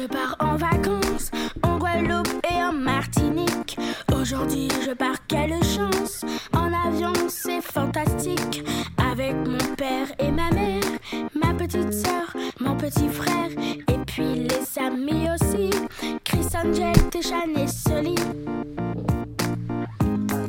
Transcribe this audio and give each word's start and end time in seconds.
je 0.00 0.06
pars 0.06 0.36
en 0.40 0.56
vacances 0.56 1.30
en 1.62 1.78
Guadeloupe 1.78 2.28
et 2.50 2.62
en 2.62 2.72
Martinique. 2.72 3.78
Aujourd'hui, 4.14 4.68
je 4.86 4.92
pars, 4.92 5.26
quelle 5.26 5.62
chance! 5.62 6.24
En 6.52 6.70
avion, 6.88 7.12
c'est 7.28 7.60
fantastique. 7.60 8.64
Avec 9.10 9.34
mon 9.46 9.74
père 9.76 10.08
et 10.18 10.30
ma 10.30 10.50
mère, 10.50 10.82
ma 11.34 11.52
petite 11.54 11.92
soeur, 11.92 12.34
mon 12.60 12.76
petit 12.76 13.08
frère, 13.08 13.50
et 13.88 13.98
puis 14.06 14.48
les 14.48 14.82
amis 14.82 15.28
aussi. 15.34 15.70
Chris 16.24 16.46
Angel, 16.54 16.94
Téchan 17.10 17.54
et 17.56 17.66
Sully. 17.66 18.14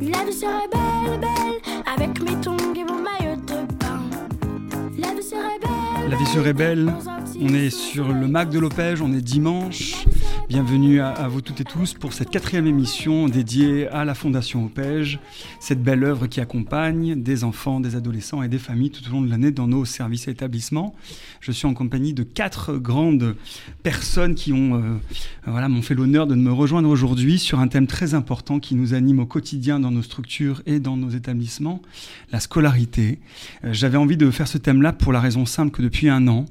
La 0.00 0.24
vie 0.24 0.32
serait 0.32 0.68
belle, 0.72 1.20
belle, 1.20 1.92
avec 1.92 2.20
mes 2.22 2.40
tongs 2.40 2.74
et 2.74 2.84
mon 2.84 3.00
maillot 3.00 3.36
de 3.36 3.72
bain. 3.76 4.02
La 4.98 5.14
vie 5.14 5.22
serait 5.22 5.58
belle. 5.60 6.10
La 6.10 6.16
vie 6.16 6.26
serait 6.26 6.52
belle. 6.52 6.92
On 7.44 7.54
est 7.54 7.70
sur 7.70 8.12
le 8.12 8.28
Mac 8.28 8.50
de 8.50 8.60
Lopège, 8.60 9.02
on 9.02 9.12
est 9.12 9.20
dimanche. 9.20 10.04
Bienvenue 10.52 11.00
à, 11.00 11.28
vous 11.28 11.40
toutes 11.40 11.62
et 11.62 11.64
tous 11.64 11.94
pour 11.94 12.12
cette 12.12 12.28
quatrième 12.28 12.66
émission 12.66 13.26
dédiée 13.26 13.88
à 13.88 14.04
la 14.04 14.12
Fondation 14.12 14.66
Opège, 14.66 15.18
cette 15.60 15.82
belle 15.82 16.04
œuvre 16.04 16.26
qui 16.26 16.42
accompagne 16.42 17.22
des 17.22 17.42
enfants, 17.42 17.80
des 17.80 17.96
adolescents 17.96 18.42
et 18.42 18.48
des 18.48 18.58
familles 18.58 18.90
tout 18.90 19.02
au 19.08 19.12
long 19.12 19.22
de 19.22 19.30
l'année 19.30 19.50
dans 19.50 19.66
nos 19.66 19.86
services 19.86 20.28
et 20.28 20.32
établissements. 20.32 20.94
Je 21.40 21.52
suis 21.52 21.66
en 21.66 21.72
compagnie 21.72 22.12
de 22.12 22.22
quatre 22.22 22.76
grandes 22.76 23.34
personnes 23.82 24.34
qui 24.34 24.52
ont, 24.52 24.74
euh, 24.74 24.98
voilà, 25.46 25.70
m'ont 25.70 25.80
fait 25.80 25.94
l'honneur 25.94 26.26
de 26.26 26.34
me 26.34 26.52
rejoindre 26.52 26.90
aujourd'hui 26.90 27.38
sur 27.38 27.58
un 27.58 27.68
thème 27.68 27.86
très 27.86 28.12
important 28.12 28.60
qui 28.60 28.74
nous 28.74 28.92
anime 28.92 29.20
au 29.20 29.26
quotidien 29.26 29.80
dans 29.80 29.90
nos 29.90 30.02
structures 30.02 30.60
et 30.66 30.80
dans 30.80 30.98
nos 30.98 31.08
établissements, 31.08 31.80
la 32.30 32.40
scolarité. 32.40 33.20
Euh, 33.64 33.72
J'avais 33.72 33.96
envie 33.96 34.18
de 34.18 34.30
faire 34.30 34.48
ce 34.48 34.58
thème-là 34.58 34.92
pour 34.92 35.14
la 35.14 35.20
raison 35.20 35.46
simple 35.46 35.70
que 35.70 35.80
depuis 35.80 36.10
un 36.10 36.28
an, 36.28 36.44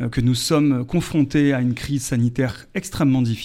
euh, 0.00 0.08
que 0.08 0.20
nous 0.20 0.34
sommes 0.34 0.84
confrontés 0.84 1.52
à 1.52 1.60
une 1.60 1.74
crise 1.74 2.02
sanitaire 2.02 2.66
extrêmement 2.74 3.22
difficile, 3.22 3.43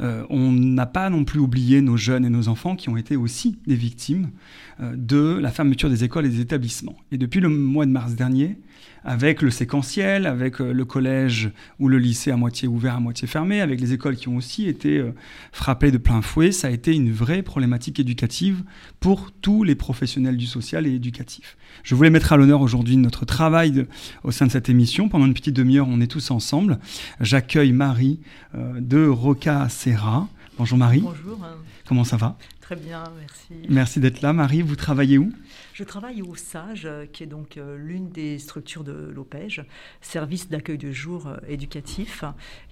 euh, 0.00 0.24
on 0.30 0.52
n'a 0.52 0.86
pas 0.86 1.10
non 1.10 1.24
plus 1.24 1.40
oublié 1.40 1.80
nos 1.80 1.96
jeunes 1.96 2.24
et 2.24 2.30
nos 2.30 2.48
enfants 2.48 2.76
qui 2.76 2.88
ont 2.88 2.96
été 2.96 3.16
aussi 3.16 3.58
des 3.66 3.76
victimes 3.76 4.30
de 4.80 5.38
la 5.40 5.50
fermeture 5.50 5.90
des 5.90 6.04
écoles 6.04 6.26
et 6.26 6.28
des 6.28 6.40
établissements. 6.40 6.96
Et 7.12 7.18
depuis 7.18 7.40
le 7.40 7.48
mois 7.48 7.86
de 7.86 7.90
mars 7.90 8.14
dernier, 8.14 8.58
avec 9.04 9.42
le 9.42 9.50
séquentiel, 9.50 10.26
avec 10.26 10.60
euh, 10.60 10.72
le 10.72 10.84
collège 10.84 11.50
ou 11.78 11.88
le 11.88 11.98
lycée 11.98 12.30
à 12.32 12.36
moitié 12.36 12.66
ouvert, 12.68 12.96
à 12.96 13.00
moitié 13.00 13.26
fermé, 13.28 13.60
avec 13.60 13.80
les 13.80 13.92
écoles 13.92 14.16
qui 14.16 14.28
ont 14.28 14.36
aussi 14.36 14.66
été 14.66 14.98
euh, 14.98 15.12
frappées 15.52 15.90
de 15.92 15.98
plein 15.98 16.20
fouet, 16.20 16.50
ça 16.52 16.66
a 16.68 16.70
été 16.70 16.94
une 16.94 17.10
vraie 17.12 17.42
problématique 17.42 18.00
éducative 18.00 18.64
pour 19.00 19.30
tous 19.40 19.62
les 19.62 19.76
professionnels 19.76 20.36
du 20.36 20.46
social 20.46 20.86
et 20.86 20.94
éducatif. 20.94 21.56
Je 21.84 21.94
voulais 21.94 22.10
mettre 22.10 22.32
à 22.32 22.36
l'honneur 22.36 22.60
aujourd'hui 22.60 22.96
notre 22.96 23.24
travail 23.24 23.70
de- 23.70 23.86
au 24.24 24.30
sein 24.32 24.46
de 24.46 24.50
cette 24.50 24.68
émission. 24.68 25.08
Pendant 25.08 25.26
une 25.26 25.34
petite 25.34 25.54
demi-heure, 25.56 25.86
on 25.88 26.00
est 26.00 26.08
tous 26.08 26.30
ensemble. 26.32 26.78
J'accueille 27.20 27.72
Marie 27.72 28.20
euh, 28.56 28.80
de 28.80 29.06
Roca 29.06 29.68
Serra. 29.68 30.28
Bonjour 30.58 30.76
Marie, 30.76 31.00
Bonjour, 31.02 31.38
comment 31.86 32.02
ça 32.04 32.16
va? 32.16 32.36
Très 32.68 32.76
bien, 32.76 33.02
merci. 33.18 33.66
Merci 33.70 33.98
d'être 33.98 34.20
là. 34.20 34.34
Marie, 34.34 34.60
vous 34.60 34.76
travaillez 34.76 35.16
où? 35.16 35.32
Je 35.72 35.84
travaille 35.84 36.20
au 36.20 36.36
SAGE, 36.36 36.84
euh, 36.84 37.06
qui 37.06 37.22
est 37.22 37.26
donc 37.26 37.56
euh, 37.56 37.78
l'une 37.78 38.10
des 38.10 38.38
structures 38.38 38.84
de 38.84 39.10
l'OPEJ, 39.14 39.62
service 40.02 40.50
d'accueil 40.50 40.76
de 40.76 40.92
jour 40.92 41.28
euh, 41.28 41.38
éducatif, 41.48 42.24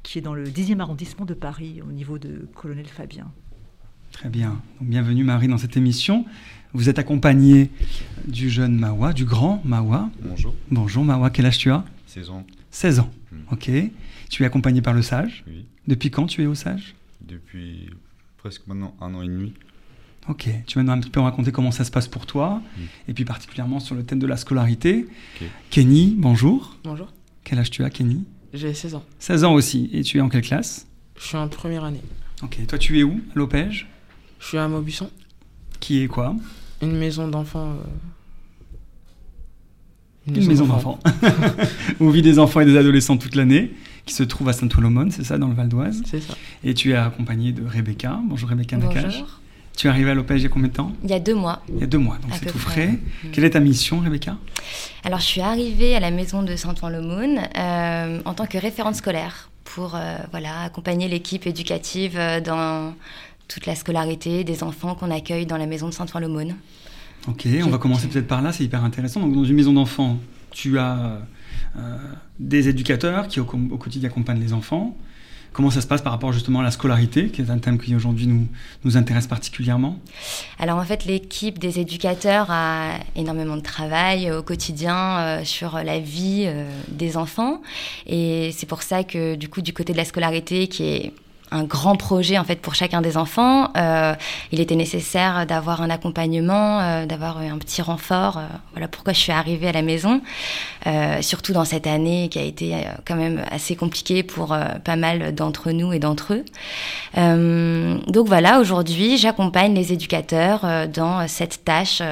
qui 0.02 0.18
est 0.18 0.20
dans 0.20 0.34
le 0.34 0.44
10e 0.44 0.80
arrondissement 0.80 1.24
de 1.24 1.32
Paris, 1.32 1.80
au 1.80 1.92
niveau 1.92 2.18
de 2.18 2.46
Colonel 2.54 2.84
Fabien. 2.84 3.32
Très 4.12 4.28
bien. 4.28 4.60
Donc, 4.80 4.90
bienvenue 4.90 5.24
Marie 5.24 5.48
dans 5.48 5.56
cette 5.56 5.78
émission. 5.78 6.26
Vous 6.74 6.90
êtes 6.90 6.98
accompagnée 6.98 7.70
du 8.28 8.50
jeune 8.50 8.76
Mawa, 8.76 9.14
du 9.14 9.24
grand 9.24 9.62
Mawa. 9.64 10.10
Bonjour, 10.20 10.54
Bonjour 10.70 11.04
Mawa, 11.04 11.30
quel 11.30 11.46
âge 11.46 11.56
tu 11.56 11.70
as? 11.70 11.86
Saison 12.06 12.44
16 12.70 12.98
ans. 12.98 13.10
Mm. 13.32 13.36
Ok. 13.50 13.70
Tu 14.28 14.42
es 14.42 14.46
accompagné 14.46 14.82
par 14.82 14.92
le 14.92 15.00
sage? 15.00 15.42
oui, 15.46 15.64
Depuis 15.86 16.10
quand 16.10 16.26
tu 16.26 16.42
es 16.42 16.46
au 16.46 16.54
sage? 16.54 16.94
Depuis 17.22 17.88
presque 18.36 18.66
maintenant 18.66 18.94
un 19.00 19.14
an 19.14 19.22
et 19.22 19.28
demi. 19.28 19.54
Ok. 20.28 20.48
Tu 20.66 20.78
vas 20.78 20.82
nous 20.84 20.92
un 20.92 21.00
petit 21.00 21.10
peu 21.10 21.20
raconter 21.20 21.52
comment 21.52 21.70
ça 21.70 21.84
se 21.84 21.90
passe 21.90 22.08
pour 22.08 22.26
toi, 22.26 22.60
Mm. 22.76 22.80
et 23.08 23.14
puis 23.14 23.24
particulièrement 23.24 23.80
sur 23.80 23.94
le 23.94 24.02
thème 24.04 24.18
de 24.18 24.26
la 24.26 24.36
scolarité. 24.36 25.06
Kenny, 25.70 26.14
bonjour. 26.18 26.76
Bonjour, 26.84 27.08
Quel 27.44 27.58
âge 27.60 27.70
tu 27.70 27.84
as, 27.84 27.90
Kenny? 27.90 28.24
J'ai 28.52 28.74
16 28.74 28.94
ans. 28.96 29.04
16 29.18 29.44
ans 29.44 29.54
aussi. 29.54 29.88
Et 29.92 30.02
tu 30.02 30.18
es 30.18 30.20
en 30.20 30.28
quelle 30.28 30.42
classe? 30.42 30.86
Je 31.18 31.24
suis 31.26 31.36
en 31.36 31.48
première 31.48 31.84
année. 31.84 32.02
Ok. 32.42 32.58
Toi, 32.66 32.78
tu 32.78 32.98
es 32.98 33.02
où 33.02 33.20
À 33.34 33.38
l'Opège 33.38 33.86
Je 34.40 34.46
suis 34.46 34.58
à 34.58 34.68
Maubusson, 34.68 35.10
Qui 35.80 36.02
est 36.02 36.08
quoi? 36.08 36.34
Une 36.82 36.96
maison 36.96 37.28
d'enfants. 37.28 37.70
euh, 37.70 38.74
Une 40.34 40.46
maison 40.46 40.66
d'enfants. 40.66 40.98
Où 42.00 42.10
vit 42.10 42.22
des 42.22 42.38
enfants 42.38 42.60
et 42.60 42.64
des 42.66 42.76
adolescents 42.76 43.16
toute 43.16 43.34
l'année, 43.36 43.72
qui 44.06 44.14
se 44.14 44.22
trouve 44.24 44.48
à 44.48 44.52
Saint-Oulomone, 44.52 45.10
c'est 45.10 45.24
ça, 45.24 45.38
dans 45.38 45.48
le 45.48 45.54
Val 45.54 45.68
d'Oise? 45.68 46.02
C'est 46.04 46.20
ça. 46.20 46.34
Et 46.64 46.74
tu 46.74 46.90
es 46.90 46.94
accompagné 46.96 47.52
de 47.52 47.64
Rebecca. 47.64 48.20
Bonjour 48.24 48.48
Rebecca 48.48 48.76
Nakache. 48.76 49.04
Bonjour. 49.20 49.40
Tu 49.76 49.86
es 49.86 49.90
arrivée 49.90 50.10
à 50.10 50.14
l'Opège 50.14 50.40
il 50.40 50.44
y 50.44 50.46
a 50.46 50.48
combien 50.48 50.68
de 50.68 50.72
temps? 50.72 50.92
Il 51.04 51.10
y 51.10 51.12
a 51.12 51.20
deux 51.20 51.34
mois. 51.34 51.62
Il 51.68 51.80
y 51.80 51.82
a 51.82 51.86
deux 51.86 51.98
mois, 51.98 52.16
donc 52.22 52.30
c'est 52.32 52.46
tout 52.46 52.58
frais. 52.58 52.92
Mm. 52.92 53.30
Quelle 53.30 53.44
est 53.44 53.50
ta 53.50 53.60
mission, 53.60 54.00
Rebecca? 54.00 54.38
Alors, 55.04 55.20
je 55.20 55.26
suis 55.26 55.42
arrivée 55.42 55.94
à 55.94 56.00
la 56.00 56.10
maison 56.10 56.42
de 56.42 56.56
Saint-Ouen-l'Aumône 56.56 57.40
euh, 57.58 58.20
en 58.24 58.32
tant 58.32 58.46
que 58.46 58.56
référente 58.56 58.94
scolaire 58.94 59.50
pour 59.64 59.94
euh, 59.94 60.16
voilà, 60.30 60.62
accompagner 60.62 61.08
l'équipe 61.08 61.46
éducative 61.46 62.14
euh, 62.16 62.40
dans 62.40 62.94
toute 63.48 63.66
la 63.66 63.74
scolarité 63.74 64.44
des 64.44 64.62
enfants 64.62 64.94
qu'on 64.94 65.10
accueille 65.10 65.44
dans 65.44 65.58
la 65.58 65.66
maison 65.66 65.88
de 65.88 65.92
Saint-Ouen-l'Aumône. 65.92 66.54
Ok, 67.28 67.46
on 67.62 67.68
va 67.68 67.76
commencer 67.76 68.08
peut-être 68.08 68.28
par 68.28 68.40
là, 68.40 68.52
c'est 68.52 68.64
hyper 68.64 68.82
intéressant. 68.82 69.20
Donc, 69.20 69.34
dans 69.34 69.44
une 69.44 69.56
maison 69.56 69.74
d'enfants, 69.74 70.16
tu 70.52 70.78
as 70.78 71.20
euh, 71.76 71.98
des 72.38 72.70
éducateurs 72.70 73.28
qui 73.28 73.40
au, 73.40 73.44
au 73.44 73.76
quotidien 73.76 74.08
accompagnent 74.08 74.40
les 74.40 74.54
enfants. 74.54 74.96
Comment 75.52 75.70
ça 75.70 75.80
se 75.80 75.86
passe 75.86 76.02
par 76.02 76.12
rapport 76.12 76.32
justement 76.32 76.60
à 76.60 76.62
la 76.62 76.70
scolarité, 76.70 77.28
qui 77.28 77.42
est 77.42 77.50
un 77.50 77.58
thème 77.58 77.78
qui 77.78 77.94
aujourd'hui 77.94 78.26
nous, 78.26 78.46
nous 78.84 78.96
intéresse 78.96 79.26
particulièrement 79.26 79.98
Alors 80.58 80.78
en 80.78 80.84
fait, 80.84 81.04
l'équipe 81.04 81.58
des 81.58 81.80
éducateurs 81.80 82.48
a 82.50 82.90
énormément 83.14 83.56
de 83.56 83.62
travail 83.62 84.30
au 84.30 84.42
quotidien 84.42 85.18
euh, 85.18 85.44
sur 85.44 85.76
la 85.82 85.98
vie 85.98 86.44
euh, 86.46 86.68
des 86.88 87.16
enfants. 87.16 87.62
Et 88.06 88.50
c'est 88.56 88.66
pour 88.66 88.82
ça 88.82 89.04
que 89.04 89.34
du 89.34 89.48
coup, 89.48 89.62
du 89.62 89.72
côté 89.72 89.92
de 89.92 89.98
la 89.98 90.04
scolarité, 90.04 90.68
qui 90.68 90.84
est 90.84 91.12
un 91.50 91.64
grand 91.64 91.96
projet 91.96 92.38
en 92.38 92.44
fait 92.44 92.60
pour 92.60 92.74
chacun 92.74 93.00
des 93.00 93.16
enfants, 93.16 93.70
euh, 93.76 94.14
il 94.52 94.60
était 94.60 94.74
nécessaire 94.74 95.46
d'avoir 95.46 95.80
un 95.80 95.90
accompagnement, 95.90 96.80
euh, 96.80 97.06
d'avoir 97.06 97.38
un 97.38 97.58
petit 97.58 97.82
renfort. 97.82 98.38
euh, 98.38 98.46
voilà 98.72 98.88
pourquoi 98.88 99.12
je 99.12 99.20
suis 99.20 99.32
arrivée 99.32 99.68
à 99.68 99.72
la 99.72 99.82
maison, 99.82 100.20
surtout 101.20 101.52
dans 101.52 101.64
cette 101.64 101.86
année 101.86 102.28
qui 102.28 102.38
a 102.38 102.42
été 102.42 102.74
quand 103.06 103.16
même 103.16 103.42
assez 103.50 103.74
compliquée 103.76 104.22
pour 104.22 104.56
pas 104.84 104.96
mal 104.96 105.34
d'entre 105.34 105.70
nous 105.70 105.92
et 105.92 105.98
d'entre 105.98 106.34
eux. 106.34 106.44
Donc 108.06 108.26
voilà, 108.28 108.60
aujourd'hui, 108.60 109.16
j'accompagne 109.16 109.74
les 109.74 109.92
éducateurs 109.92 110.88
dans 110.88 111.26
cette 111.26 111.64
tâche 111.64 112.02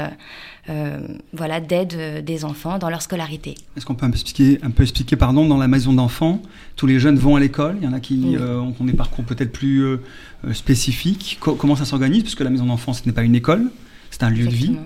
voilà, 1.32 1.60
d'aide 1.60 1.94
euh, 1.94 2.22
des 2.22 2.44
enfants 2.44 2.78
dans 2.78 2.88
leur 2.88 3.02
scolarité. 3.02 3.54
Est-ce 3.76 3.84
qu'on 3.84 3.94
peut 3.94 4.06
un 4.06 4.10
peu 4.10 4.14
expliquer, 4.16 4.58
un 4.62 4.70
peu 4.70 4.82
expliquer 4.82 5.16
pardon, 5.16 5.46
dans 5.46 5.58
la 5.58 5.68
maison 5.68 5.92
d'enfants, 5.92 6.40
tous 6.76 6.86
les 6.86 6.98
jeunes 6.98 7.16
vont 7.16 7.36
à 7.36 7.40
l'école, 7.40 7.76
il 7.80 7.84
y 7.84 7.88
en 7.88 7.92
a 7.92 8.00
qui 8.00 8.20
Oui. 8.24 8.36
euh, 8.38 8.58
ont 8.60 8.84
des 8.84 8.94
parcours 8.94 9.24
peut-être 9.24 9.52
plus 9.52 9.80
euh, 9.84 10.00
euh, 10.46 10.52
spécifiques. 10.54 11.36
Co- 11.40 11.54
comment 11.54 11.76
ça 11.76 11.84
s'organise? 11.84 12.22
Puisque 12.22 12.40
la 12.40 12.50
maison 12.50 12.66
d'enfants, 12.66 12.92
ce 12.94 13.02
n'est 13.06 13.12
pas 13.12 13.22
une 13.22 13.34
école, 13.34 13.70
c'est 14.10 14.22
un 14.22 14.30
lieu 14.30 14.46
de 14.46 14.50
vie. 14.54 14.76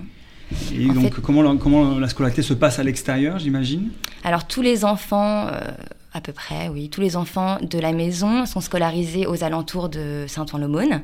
Et 0.75 0.89
En 0.89 0.93
donc, 0.93 1.13
fait- 1.15 1.21
comment, 1.21 1.41
la, 1.43 1.55
comment 1.55 1.97
la 1.99 2.09
scolarité 2.09 2.41
se 2.41 2.53
passe 2.53 2.79
à 2.79 2.83
l'extérieur, 2.83 3.39
j'imagine? 3.39 3.89
Alors 4.23 4.47
tous 4.47 4.61
les 4.61 4.83
enfants, 4.83 5.47
euh, 5.47 5.59
à 6.11 6.21
peu 6.21 6.33
près, 6.33 6.69
oui, 6.69 6.89
tous 6.89 7.01
les 7.01 7.15
enfants 7.15 7.57
de 7.61 7.77
la 7.77 7.91
maison 7.91 8.45
sont 8.45 8.61
scolarisés 8.61 9.27
aux 9.27 9.43
alentours 9.43 9.89
de 9.89 10.25
Saint-Ouen-l'Aumône. 10.27 11.03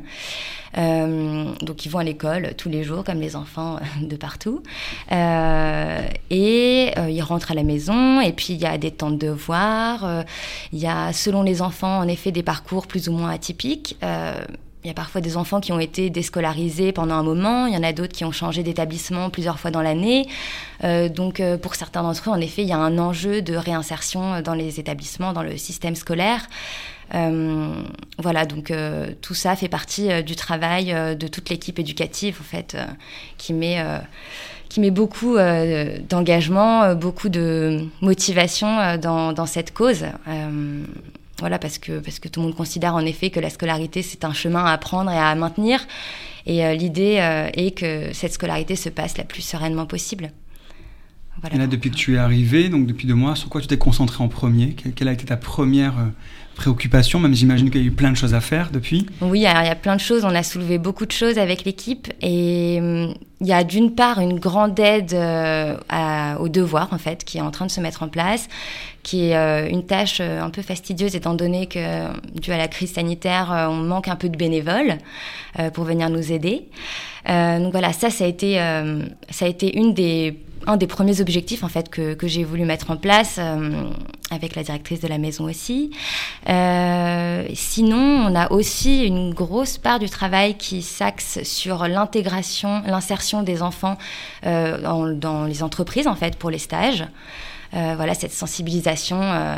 Euh, 0.77 1.45
donc 1.61 1.85
ils 1.85 1.89
vont 1.89 1.99
à 1.99 2.03
l'école 2.03 2.53
tous 2.57 2.69
les 2.69 2.83
jours, 2.83 3.03
comme 3.03 3.21
les 3.21 3.35
enfants 3.35 3.77
euh, 3.77 4.05
de 4.05 4.15
partout. 4.15 4.63
Euh, 5.11 6.01
et 6.29 6.91
euh, 6.97 7.09
ils 7.09 7.21
rentrent 7.21 7.51
à 7.51 7.53
la 7.53 7.63
maison, 7.63 8.19
et 8.19 8.33
puis 8.33 8.53
il 8.53 8.59
y 8.59 8.65
a 8.65 8.77
des 8.77 8.91
temps 8.91 9.11
de 9.11 9.17
devoirs. 9.17 10.03
euh, 10.05 10.23
il 10.73 10.79
y 10.79 10.87
a, 10.87 11.13
selon 11.13 11.43
les 11.43 11.61
enfants, 11.61 11.99
en 11.99 12.07
effet, 12.07 12.31
des 12.31 12.43
parcours 12.43 12.87
plus 12.87 13.07
ou 13.07 13.13
moins 13.13 13.29
atypiques. 13.29 13.97
Euh, 14.85 14.87
il 14.87 14.89
y 14.89 14.91
a 14.91 14.93
parfois 14.93 15.21
des 15.21 15.35
enfants 15.37 15.61
qui 15.61 15.71
ont 15.71 15.79
été 15.79 16.09
déscolarisés 16.09 16.91
pendant 16.91 17.15
un 17.15 17.23
moment, 17.23 17.65
il 17.65 17.73
y 17.73 17.77
en 17.77 17.83
a 17.83 17.91
d'autres 17.91 18.13
qui 18.13 18.23
ont 18.23 18.31
changé 18.31 18.63
d'établissement 18.63 19.29
plusieurs 19.29 19.59
fois 19.59 19.71
dans 19.71 19.81
l'année. 19.81 20.27
Euh, 20.83 21.09
donc 21.09 21.39
euh, 21.39 21.57
pour 21.57 21.75
certains 21.75 22.03
d'entre 22.03 22.29
eux, 22.29 22.33
en 22.33 22.41
effet, 22.41 22.61
il 22.61 22.67
y 22.67 22.73
a 22.73 22.77
un 22.77 22.97
enjeu 22.97 23.41
de 23.41 23.55
réinsertion 23.55 24.41
dans 24.41 24.53
les 24.53 24.79
établissements, 24.79 25.33
dans 25.33 25.43
le 25.43 25.57
système 25.57 25.95
scolaire. 25.95 26.47
Euh, 27.13 27.73
voilà, 28.19 28.45
donc 28.45 28.71
euh, 28.71 29.07
tout 29.21 29.35
ça 29.35 29.55
fait 29.55 29.69
partie 29.69 30.11
euh, 30.11 30.21
du 30.21 30.35
travail 30.35 30.91
euh, 30.91 31.15
de 31.15 31.27
toute 31.27 31.49
l'équipe 31.49 31.77
éducative, 31.79 32.37
en 32.39 32.43
fait, 32.43 32.75
euh, 32.75 32.85
qui 33.37 33.53
met... 33.53 33.79
euh, 33.79 33.99
qui 34.67 34.79
met 34.81 34.91
beaucoup 34.91 35.37
euh, 35.37 35.99
d'engagement, 36.09 36.83
euh, 36.83 36.95
beaucoup 36.95 37.29
de 37.29 37.85
motivation 38.01 38.79
euh, 38.79 38.97
dans, 38.97 39.31
dans 39.31 39.45
cette 39.45 39.73
cause. 39.73 40.05
Euh, 40.27 40.83
voilà, 41.39 41.59
parce 41.59 41.77
que, 41.77 41.99
parce 41.99 42.19
que 42.19 42.27
tout 42.29 42.39
le 42.39 42.47
monde 42.47 42.55
considère 42.55 42.95
en 42.95 43.05
effet 43.05 43.29
que 43.29 43.39
la 43.39 43.49
scolarité, 43.49 44.01
c'est 44.01 44.23
un 44.23 44.33
chemin 44.33 44.63
à 44.65 44.71
apprendre 44.71 45.11
et 45.11 45.17
à 45.17 45.33
maintenir. 45.35 45.79
Et 46.45 46.65
euh, 46.65 46.73
l'idée 46.73 47.17
euh, 47.19 47.49
est 47.53 47.71
que 47.77 48.13
cette 48.13 48.33
scolarité 48.33 48.75
se 48.75 48.89
passe 48.89 49.17
la 49.17 49.23
plus 49.23 49.41
sereinement 49.41 49.85
possible. 49.85 50.31
voilà. 51.41 51.55
Et 51.55 51.59
là, 51.59 51.67
depuis 51.67 51.89
que 51.91 51.95
tu 51.95 52.15
es 52.15 52.17
arrivé, 52.17 52.69
donc 52.69 52.85
depuis 52.85 53.07
deux 53.07 53.15
mois, 53.15 53.35
sur 53.35 53.49
quoi 53.49 53.61
tu 53.61 53.67
t'es 53.67 53.77
concentré 53.77 54.23
en 54.23 54.27
premier? 54.27 54.75
Quelle, 54.95 55.07
a 55.07 55.11
été 55.11 55.25
ta 55.25 55.37
première 55.37 55.97
euh, 55.97 56.05
préoccupation? 56.55 57.19
Même 57.19 57.33
j'imagine 57.33 57.69
qu'il 57.69 57.81
y 57.81 57.83
a 57.83 57.87
eu 57.87 57.91
plein 57.91 58.11
de 58.11 58.17
choses 58.17 58.33
à 58.33 58.41
faire 58.41 58.69
depuis. 58.71 59.05
Oui, 59.21 59.45
alors 59.45 59.63
il 59.63 59.67
y 59.67 59.71
a 59.71 59.75
plein 59.75 59.95
de 59.95 60.01
choses. 60.01 60.23
On 60.23 60.35
a 60.35 60.43
soulevé 60.43 60.77
beaucoup 60.77 61.05
de 61.05 61.11
choses 61.11 61.37
avec 61.37 61.65
l'équipe. 61.65 62.13
Et 62.21 62.77
hum, 62.79 63.13
il 63.41 63.47
y 63.47 63.53
a 63.53 63.63
d'une 63.63 63.93
part 63.93 64.19
une 64.19 64.39
grande 64.39 64.79
aide 64.79 65.13
euh, 65.13 65.75
à- 65.89 66.39
aux 66.39 66.47
devoirs, 66.47 66.89
en 66.93 66.97
fait, 66.97 67.25
qui 67.25 67.39
est 67.39 67.41
en 67.41 67.51
train 67.51 67.65
de 67.65 67.71
se 67.71 67.81
mettre 67.81 68.03
en 68.03 68.07
place, 68.07 68.47
qui 69.05 69.29
est 69.29 69.37
euh, 69.37 69.69
une 69.69 69.85
tâche 69.85 70.17
euh, 70.19 70.41
un 70.41 70.49
peu 70.49 70.61
fastidieuse, 70.61 71.15
étant 71.15 71.35
donné 71.35 71.67
que, 71.67 71.79
dû 72.39 72.51
à 72.51 72.57
la 72.57 72.67
crise 72.67 72.93
sanitaire, 72.93 73.53
euh, 73.53 73.67
on 73.67 73.75
manque 73.75 74.07
un 74.07 74.15
peu 74.15 74.29
de 74.29 74.35
bénévoles 74.35 74.97
pour 75.73 75.85
venir 75.85 76.09
nous 76.09 76.33
aider. 76.33 76.67
Donc 77.25 77.71
voilà, 77.71 77.93
ça, 77.93 78.09
ça 78.09 78.25
a 78.25 78.27
été, 78.27 78.55
ça 79.29 79.45
a 79.45 79.47
été 79.47 79.77
une 79.77 79.93
des 79.93 80.37
un 80.67 80.77
des 80.77 80.87
premiers 80.87 81.21
objectifs 81.21 81.63
en 81.63 81.67
fait 81.67 81.89
que, 81.89 82.13
que 82.13 82.27
j'ai 82.27 82.43
voulu 82.43 82.65
mettre 82.65 82.91
en 82.91 82.97
place 82.97 83.37
euh, 83.39 83.83
avec 84.31 84.55
la 84.55 84.63
directrice 84.63 84.99
de 84.99 85.07
la 85.07 85.17
maison 85.17 85.45
aussi. 85.45 85.91
Euh, 86.49 87.45
sinon, 87.53 87.97
on 87.97 88.35
a 88.35 88.51
aussi 88.51 89.03
une 89.05 89.33
grosse 89.33 89.77
part 89.77 89.99
du 89.99 90.09
travail 90.09 90.55
qui 90.55 90.81
s'axe 90.81 91.43
sur 91.43 91.87
l'intégration, 91.87 92.81
l'insertion 92.85 93.43
des 93.43 93.61
enfants 93.61 93.97
euh, 94.45 94.81
dans, 94.81 95.07
dans 95.07 95.45
les 95.45 95.63
entreprises 95.63 96.07
en 96.07 96.15
fait 96.15 96.35
pour 96.35 96.49
les 96.49 96.59
stages. 96.59 97.05
Euh, 97.75 97.93
voilà 97.95 98.13
cette 98.13 98.31
sensibilisation 98.31 99.21
euh, 99.21 99.57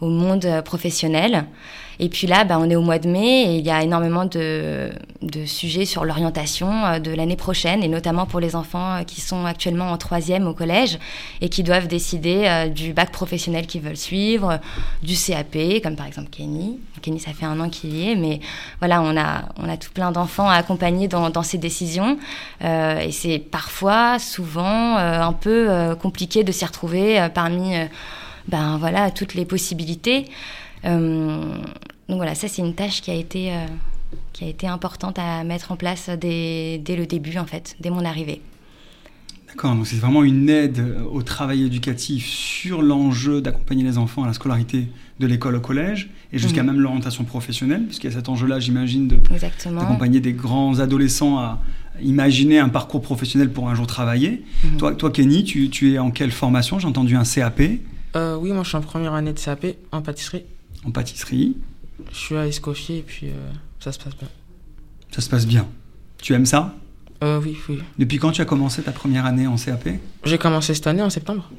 au 0.00 0.08
monde 0.08 0.44
euh, 0.44 0.62
professionnel. 0.62 1.44
Et 1.98 2.08
puis 2.08 2.26
là, 2.26 2.44
bah, 2.44 2.58
on 2.58 2.68
est 2.70 2.76
au 2.76 2.82
mois 2.82 2.98
de 2.98 3.08
mai 3.08 3.42
et 3.42 3.56
il 3.58 3.64
y 3.64 3.70
a 3.70 3.82
énormément 3.82 4.24
de, 4.24 4.90
sujets 5.46 5.84
sur 5.84 6.04
l'orientation 6.04 6.84
euh, 6.84 6.98
de 6.98 7.10
l'année 7.12 7.36
prochaine, 7.36 7.82
et 7.82 7.88
notamment 7.88 8.26
pour 8.26 8.40
les 8.40 8.56
enfants 8.56 8.96
euh, 8.96 9.02
qui 9.02 9.20
sont 9.20 9.44
actuellement 9.46 9.90
en 9.90 9.96
troisième 9.96 10.46
au 10.46 10.54
collège 10.54 10.98
et 11.40 11.48
qui 11.48 11.62
doivent 11.62 11.88
décider 11.88 12.44
euh, 12.46 12.68
du 12.68 12.92
bac 12.92 13.10
professionnel 13.10 13.66
qu'ils 13.66 13.82
veulent 13.82 13.96
suivre, 13.96 14.58
du 15.02 15.14
CAP, 15.14 15.82
comme 15.82 15.96
par 15.96 16.06
exemple 16.06 16.28
Kenny. 16.30 16.78
Kenny, 17.02 17.20
ça 17.20 17.32
fait 17.32 17.46
un 17.46 17.58
an 17.60 17.68
qu'il 17.68 17.94
y 17.94 18.10
est, 18.10 18.14
mais 18.14 18.40
voilà, 18.78 19.02
on 19.02 19.16
a, 19.16 19.76
tout 19.76 19.90
plein 19.92 20.12
d'enfants 20.12 20.48
à 20.48 20.54
accompagner 20.54 21.08
dans, 21.08 21.42
ces 21.42 21.58
décisions. 21.58 22.18
Et 22.62 23.10
c'est 23.10 23.38
parfois, 23.38 24.18
souvent, 24.20 24.96
un 24.96 25.32
peu 25.32 25.96
compliqué 26.00 26.44
de 26.44 26.52
s'y 26.52 26.64
retrouver 26.64 27.26
parmi 27.34 27.74
ben, 28.48 28.76
voilà, 28.78 29.10
toutes 29.10 29.34
les 29.34 29.44
possibilités. 29.44 30.26
Euh, 30.84 31.54
donc 32.08 32.16
voilà, 32.16 32.34
ça 32.34 32.48
c'est 32.48 32.62
une 32.62 32.74
tâche 32.74 33.00
qui 33.02 33.10
a 33.10 33.14
été, 33.14 33.52
euh, 33.52 33.66
qui 34.32 34.44
a 34.44 34.48
été 34.48 34.66
importante 34.66 35.18
à 35.18 35.44
mettre 35.44 35.72
en 35.72 35.76
place 35.76 36.10
dès, 36.20 36.78
dès 36.78 36.96
le 36.96 37.06
début, 37.06 37.38
en 37.38 37.46
fait, 37.46 37.76
dès 37.80 37.90
mon 37.90 38.04
arrivée. 38.04 38.40
D'accord, 39.48 39.74
donc 39.74 39.86
c'est 39.86 39.96
vraiment 39.96 40.22
une 40.24 40.48
aide 40.48 40.78
euh, 40.78 41.02
au 41.12 41.22
travail 41.22 41.64
éducatif 41.64 42.26
sur 42.26 42.80
l'enjeu 42.82 43.40
d'accompagner 43.42 43.84
les 43.84 43.98
enfants 43.98 44.24
à 44.24 44.26
la 44.26 44.32
scolarité 44.32 44.88
de 45.20 45.26
l'école 45.26 45.56
au 45.56 45.60
collège 45.60 46.08
et 46.32 46.38
jusqu'à 46.38 46.62
Mhm. 46.62 46.72
même 46.72 46.80
l'orientation 46.80 47.24
professionnelle, 47.24 47.84
puisqu'il 47.84 48.08
y 48.10 48.12
a 48.12 48.16
cet 48.16 48.28
enjeu-là, 48.30 48.58
j'imagine, 48.60 49.08
de- 49.08 49.18
d'accompagner 49.78 50.20
des 50.20 50.32
grands 50.32 50.78
adolescents 50.80 51.38
à 51.38 51.60
imaginer 52.00 52.58
un 52.58 52.70
parcours 52.70 53.02
professionnel 53.02 53.50
pour 53.52 53.68
un 53.68 53.74
jour 53.74 53.86
travailler. 53.86 54.42
Mhm. 54.64 54.76
Toi, 54.78 54.94
toi, 54.94 55.10
Kenny, 55.10 55.44
tu, 55.44 55.68
tu 55.68 55.92
es 55.92 55.98
en 55.98 56.10
quelle 56.10 56.32
formation? 56.32 56.78
J'ai 56.78 56.88
entendu 56.88 57.14
un 57.14 57.24
CAP 57.24 57.60
Euh, 58.16 58.36
oui, 58.36 58.52
moi 58.52 58.62
je 58.62 58.68
suis 58.70 58.76
en 58.78 58.80
première 58.80 59.12
année 59.12 59.32
de 59.34 59.38
CAP 59.38 59.66
en 59.92 60.00
pâtisserie. 60.00 60.44
En 60.84 60.90
pâtisserie. 60.90 61.56
Je 62.10 62.16
suis 62.16 62.36
à 62.36 62.46
Escoffier 62.46 62.98
et 62.98 63.02
puis 63.02 63.28
euh, 63.28 63.50
ça 63.80 63.92
se 63.92 63.98
passe 63.98 64.16
bien. 64.16 64.28
Ça 65.10 65.20
se 65.20 65.28
passe 65.28 65.46
bien. 65.46 65.66
Tu 66.20 66.32
aimes 66.34 66.46
ça? 66.46 66.74
Euh, 67.22 67.40
oui, 67.42 67.56
oui. 67.68 67.78
Depuis 67.98 68.18
quand 68.18 68.32
tu 68.32 68.40
as 68.40 68.44
commencé 68.44 68.82
ta 68.82 68.92
première 68.92 69.26
année 69.26 69.46
en 69.46 69.56
CAP 69.56 69.88
J'ai 70.24 70.38
commencé 70.38 70.74
cette 70.74 70.86
année 70.86 71.02
en 71.02 71.10
septembre. 71.10 71.50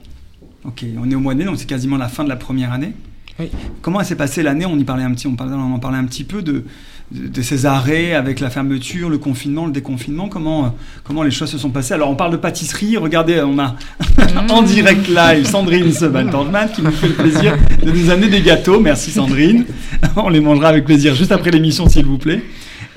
Ok, 0.65 0.85
on 0.97 1.09
est 1.09 1.15
au 1.15 1.19
mois 1.19 1.33
de 1.33 1.39
mai, 1.39 1.45
donc 1.45 1.57
c'est 1.57 1.65
quasiment 1.65 1.97
la 1.97 2.07
fin 2.07 2.23
de 2.23 2.29
la 2.29 2.35
première 2.35 2.71
année. 2.71 2.93
Oui. 3.39 3.49
Comment 3.81 4.03
s'est 4.03 4.15
passée 4.15 4.43
l'année? 4.43 4.65
On 4.65 4.77
y 4.77 4.83
parlait 4.83 5.03
un 5.03 5.13
petit, 5.13 5.27
on, 5.27 5.35
parlait, 5.35 5.53
on 5.53 5.73
en 5.73 5.79
parlait 5.79 5.97
un 5.97 6.05
petit 6.05 6.23
peu 6.23 6.41
de, 6.41 6.65
de, 7.13 7.41
ces 7.41 7.65
arrêts 7.65 8.13
avec 8.13 8.39
la 8.39 8.49
fermeture, 8.49 9.09
le 9.09 9.17
confinement, 9.17 9.65
le 9.65 9.71
déconfinement. 9.71 10.27
Comment, 10.29 10.65
euh, 10.65 10.69
comment 11.03 11.23
les 11.23 11.31
choses 11.31 11.49
se 11.51 11.57
sont 11.57 11.69
passées 11.69 11.93
Alors 11.93 12.09
on 12.09 12.15
parle 12.15 12.31
de 12.31 12.37
pâtisserie. 12.37 12.97
Regardez, 12.97 13.41
on 13.41 13.57
a 13.59 13.75
en 14.49 14.61
direct 14.63 15.07
live 15.07 15.45
Sandrine 15.45 15.91
Sebal-Torgman 15.91 16.69
qui 16.73 16.81
nous 16.81 16.91
fait 16.91 17.07
le 17.07 17.13
plaisir 17.13 17.55
de 17.83 17.91
nous 17.91 18.09
amener 18.09 18.29
des 18.29 18.41
gâteaux. 18.41 18.79
Merci 18.79 19.11
Sandrine. 19.11 19.65
on 20.15 20.29
les 20.29 20.39
mangera 20.39 20.69
avec 20.69 20.85
plaisir 20.85 21.13
juste 21.15 21.31
après 21.31 21.51
l'émission, 21.51 21.87
s'il 21.87 22.05
vous 22.05 22.17
plaît. 22.17 22.43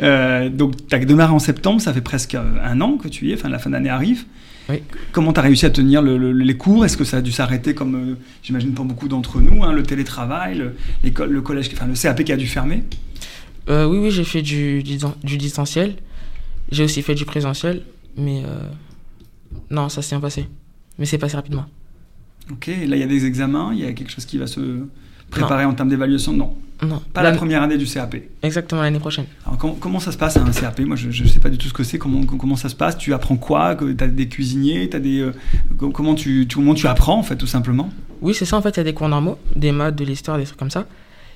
Euh, 0.02 0.48
donc 0.50 0.74
tu 0.88 0.94
as 0.94 0.98
démarré 0.98 1.32
en 1.32 1.38
septembre, 1.38 1.80
ça 1.80 1.92
fait 1.92 2.00
presque 2.02 2.34
euh, 2.34 2.42
un 2.64 2.80
an 2.82 2.98
que 2.98 3.08
tu 3.08 3.26
y 3.26 3.32
es, 3.32 3.34
enfin 3.34 3.48
la 3.48 3.58
fin 3.58 3.70
d'année 3.70 3.88
arrive. 3.88 4.24
Oui. 4.68 4.78
Comment 5.12 5.32
tu 5.32 5.38
as 5.40 5.44
réussi 5.44 5.64
à 5.64 5.70
tenir 5.70 6.02
le- 6.02 6.18
le- 6.18 6.32
les 6.32 6.56
cours? 6.56 6.84
Est-ce 6.84 6.96
que 6.96 7.04
ça 7.04 7.18
a 7.18 7.20
dû 7.22 7.30
s'arrêter 7.32 7.72
comme 7.74 7.94
euh, 7.94 8.14
j'imagine 8.42 8.72
pour 8.72 8.84
beaucoup 8.84 9.08
d'entre 9.08 9.40
nous, 9.40 9.62
hein, 9.62 9.72
le 9.72 9.82
télétravail, 9.84 10.58
le, 10.58 10.74
le 11.26 11.40
collège, 11.40 11.70
enfin 11.72 11.86
le 11.86 11.94
CAP 11.94 12.24
qui 12.24 12.32
a 12.32 12.36
dû 12.36 12.46
fermer? 12.46 12.82
Euh, 13.68 13.86
oui, 13.86 13.98
oui, 13.98 14.10
j'ai 14.10 14.24
fait 14.24 14.42
du, 14.42 14.82
du, 14.82 14.98
du 15.24 15.36
distanciel. 15.38 15.96
J'ai 16.70 16.84
aussi 16.84 17.02
fait 17.02 17.14
du 17.14 17.24
présentiel. 17.24 17.82
Mais 18.16 18.42
euh, 18.46 18.60
non, 19.70 19.88
ça 19.88 20.02
s'est 20.02 20.14
bien 20.16 20.20
passé. 20.20 20.48
Mais 20.98 21.06
c'est 21.06 21.18
passé 21.18 21.36
rapidement. 21.36 21.66
Ok, 22.50 22.68
là 22.68 22.96
il 22.96 22.98
y 22.98 23.02
a 23.02 23.06
des 23.08 23.24
examens, 23.26 23.70
il 23.72 23.80
y 23.80 23.84
a 23.84 23.92
quelque 23.92 24.10
chose 24.10 24.24
qui 24.24 24.38
va 24.38 24.46
se 24.46 24.60
préparer 25.30 25.64
en 25.64 25.74
termes 25.74 25.88
d'évaluation? 25.88 26.32
Non, 26.32 26.56
Non, 26.80 27.02
pas 27.12 27.24
la 27.24 27.32
première 27.32 27.60
année 27.60 27.76
du 27.76 27.86
CAP. 27.86 28.16
Exactement 28.42 28.82
l'année 28.82 29.00
prochaine. 29.00 29.26
Alors 29.44 29.58
com- 29.58 29.74
comment 29.80 29.98
ça 29.98 30.12
se 30.12 30.16
passe 30.16 30.36
à 30.36 30.42
un 30.42 30.50
CAP 30.52 30.78
Moi 30.80 30.94
je 30.94 31.08
ne 31.08 31.28
sais 31.28 31.40
pas 31.40 31.50
du 31.50 31.58
tout 31.58 31.66
ce 31.66 31.72
que 31.72 31.82
c'est, 31.82 31.98
comment, 31.98 32.24
comment 32.24 32.54
ça 32.54 32.68
se 32.68 32.76
passe? 32.76 32.96
Tu 32.96 33.12
apprends 33.12 33.36
quoi? 33.36 33.74
Tu 33.76 33.96
as 34.04 34.06
des 34.06 34.28
cuisiniers? 34.28 34.88
T'as 34.88 35.00
des, 35.00 35.18
euh, 35.20 35.32
co- 35.76 35.90
comment, 35.90 36.14
tu, 36.14 36.46
tu- 36.48 36.54
comment 36.56 36.74
tu 36.74 36.86
apprends 36.86 37.18
en 37.18 37.24
fait 37.24 37.36
tout 37.36 37.48
simplement? 37.48 37.90
Oui, 38.22 38.32
c'est 38.32 38.44
ça, 38.44 38.56
en 38.56 38.62
fait, 38.62 38.70
il 38.70 38.76
y 38.76 38.80
a 38.80 38.84
des 38.84 38.94
cours 38.94 39.08
normaux, 39.08 39.36
des 39.56 39.72
maths, 39.72 39.96
de 39.96 40.04
l'histoire, 40.04 40.38
des 40.38 40.44
trucs 40.44 40.58
comme 40.58 40.70
ça. 40.70 40.86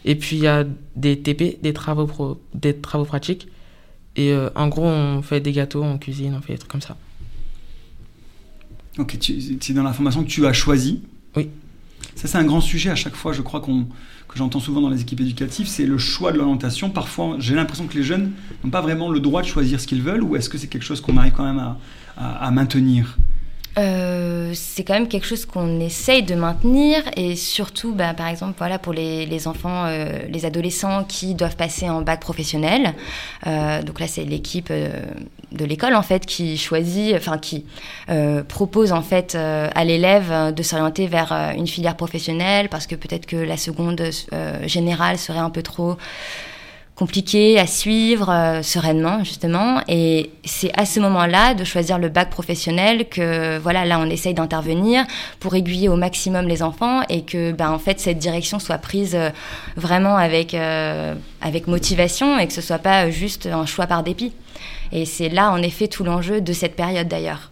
Et 0.04 0.14
puis, 0.14 0.36
il 0.36 0.42
y 0.42 0.46
a 0.46 0.64
des 0.96 1.18
TP, 1.20 1.58
des 1.62 1.72
travaux, 1.72 2.06
pro, 2.06 2.40
des 2.54 2.74
travaux 2.74 3.04
pratiques. 3.04 3.48
Et 4.16 4.32
euh, 4.32 4.48
en 4.54 4.68
gros, 4.68 4.86
on 4.86 5.22
fait 5.22 5.40
des 5.40 5.52
gâteaux, 5.52 5.82
on 5.82 5.98
cuisine, 5.98 6.34
on 6.36 6.40
fait 6.40 6.54
des 6.54 6.58
trucs 6.58 6.70
comme 6.72 6.80
ça. 6.80 6.96
Ok, 8.98 9.16
c'est 9.60 9.72
dans 9.72 9.82
la 9.84 9.92
formation 9.92 10.24
que 10.24 10.28
tu 10.28 10.46
as 10.46 10.52
choisi 10.52 11.02
Oui. 11.36 11.48
Ça, 12.16 12.26
c'est 12.28 12.38
un 12.38 12.44
grand 12.44 12.60
sujet 12.60 12.90
à 12.90 12.96
chaque 12.96 13.14
fois, 13.14 13.32
je 13.32 13.40
crois, 13.40 13.60
qu'on, 13.60 13.84
que 14.28 14.36
j'entends 14.36 14.58
souvent 14.58 14.80
dans 14.80 14.88
les 14.90 15.00
équipes 15.00 15.20
éducatives, 15.20 15.68
c'est 15.68 15.86
le 15.86 15.96
choix 15.96 16.32
de 16.32 16.38
l'orientation. 16.38 16.90
Parfois, 16.90 17.36
j'ai 17.38 17.54
l'impression 17.54 17.86
que 17.86 17.96
les 17.96 18.02
jeunes 18.02 18.32
n'ont 18.64 18.70
pas 18.70 18.80
vraiment 18.80 19.10
le 19.10 19.20
droit 19.20 19.42
de 19.42 19.46
choisir 19.46 19.80
ce 19.80 19.86
qu'ils 19.86 20.02
veulent, 20.02 20.22
ou 20.24 20.34
est-ce 20.34 20.48
que 20.48 20.58
c'est 20.58 20.66
quelque 20.66 20.82
chose 20.84 21.00
qu'on 21.00 21.16
arrive 21.18 21.32
quand 21.34 21.44
même 21.44 21.58
à, 21.60 21.78
à- 22.16 22.46
à 22.46 22.50
maintenir? 22.50 23.16
Euh, 23.78 24.50
c'est 24.54 24.82
quand 24.82 24.94
même 24.94 25.08
quelque 25.08 25.26
chose 25.26 25.46
qu'on 25.46 25.78
essaye 25.80 26.22
de 26.22 26.34
maintenir 26.34 27.02
et 27.16 27.36
surtout, 27.36 27.92
bah, 27.92 28.14
par 28.14 28.26
exemple, 28.26 28.54
voilà, 28.58 28.78
pour 28.78 28.92
les, 28.92 29.26
les 29.26 29.46
enfants, 29.46 29.84
euh, 29.86 30.18
les 30.28 30.44
adolescents 30.44 31.04
qui 31.04 31.34
doivent 31.34 31.56
passer 31.56 31.88
en 31.88 32.02
bac 32.02 32.20
professionnel. 32.20 32.94
Euh, 33.46 33.82
donc 33.82 34.00
là, 34.00 34.06
c'est 34.08 34.24
l'équipe 34.24 34.72
de 34.72 35.64
l'école 35.64 35.94
en 35.94 36.02
fait 36.02 36.26
qui 36.26 36.56
choisit, 36.56 37.14
enfin 37.16 37.38
qui 37.38 37.64
propose 38.48 38.92
en 38.92 39.02
fait 39.02 39.34
à 39.34 39.84
l'élève 39.84 40.54
de 40.54 40.62
s'orienter 40.62 41.06
vers 41.06 41.32
une 41.56 41.66
filière 41.66 41.96
professionnelle 41.96 42.68
parce 42.68 42.86
que 42.86 42.94
peut-être 42.94 43.26
que 43.26 43.36
la 43.36 43.56
seconde 43.56 44.02
générale 44.64 45.18
serait 45.18 45.38
un 45.38 45.50
peu 45.50 45.62
trop 45.62 45.96
compliqué 47.00 47.58
à 47.58 47.66
suivre 47.66 48.28
euh, 48.28 48.62
sereinement 48.62 49.24
justement. 49.24 49.80
Et 49.88 50.30
c'est 50.44 50.70
à 50.78 50.84
ce 50.84 51.00
moment-là 51.00 51.54
de 51.54 51.64
choisir 51.64 51.98
le 51.98 52.10
bac 52.10 52.28
professionnel 52.28 53.08
que 53.08 53.56
voilà 53.56 53.86
là 53.86 53.98
on 53.98 54.10
essaye 54.10 54.34
d'intervenir 54.34 55.06
pour 55.40 55.54
aiguiller 55.54 55.88
au 55.88 55.96
maximum 55.96 56.46
les 56.46 56.62
enfants 56.62 57.00
et 57.08 57.22
que 57.22 57.52
ben 57.52 57.70
en 57.70 57.78
fait 57.78 57.98
cette 58.00 58.18
direction 58.18 58.58
soit 58.58 58.76
prise 58.76 59.14
euh, 59.14 59.30
vraiment 59.76 60.18
avec 60.18 60.52
euh, 60.52 61.14
avec 61.40 61.68
motivation 61.68 62.38
et 62.38 62.46
que 62.46 62.52
ce 62.52 62.60
soit 62.60 62.78
pas 62.78 63.08
juste 63.08 63.46
un 63.46 63.64
choix 63.64 63.86
par 63.86 64.02
dépit. 64.02 64.34
Et 64.92 65.06
c'est 65.06 65.30
là 65.30 65.52
en 65.52 65.62
effet 65.62 65.88
tout 65.88 66.04
l'enjeu 66.04 66.42
de 66.42 66.52
cette 66.52 66.76
période 66.76 67.08
d'ailleurs 67.08 67.49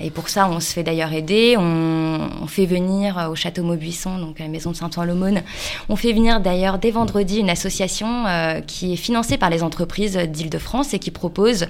et 0.00 0.10
pour 0.10 0.28
ça, 0.28 0.48
on 0.48 0.60
se 0.60 0.72
fait 0.72 0.82
d'ailleurs 0.82 1.12
aider. 1.12 1.56
On, 1.58 2.46
fait 2.46 2.66
venir 2.66 3.16
euh, 3.16 3.28
au 3.28 3.36
château 3.36 3.62
Maubuisson, 3.62 4.18
donc 4.18 4.40
à 4.40 4.44
la 4.44 4.50
maison 4.50 4.72
de 4.72 4.76
Saint-Ouen-l'Aumône, 4.76 5.42
on 5.88 5.94
fait 5.94 6.12
venir 6.12 6.40
d'ailleurs 6.40 6.78
dès 6.78 6.90
vendredi 6.90 7.38
une 7.38 7.50
association 7.50 8.26
euh, 8.26 8.60
qui 8.60 8.94
est 8.94 8.96
financée 8.96 9.38
par 9.38 9.50
les 9.50 9.62
entreprises 9.62 10.16
d'Île-de-France 10.16 10.92
et 10.92 10.98
qui 10.98 11.12
propose 11.12 11.66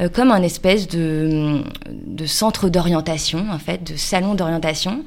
euh, 0.00 0.08
comme 0.08 0.30
un 0.30 0.42
espèce 0.42 0.88
de, 0.88 1.62
de 2.06 2.26
centre 2.26 2.68
d'orientation, 2.68 3.46
en 3.50 3.58
fait, 3.58 3.92
de 3.92 3.96
salon 3.96 4.34
d'orientation, 4.34 5.04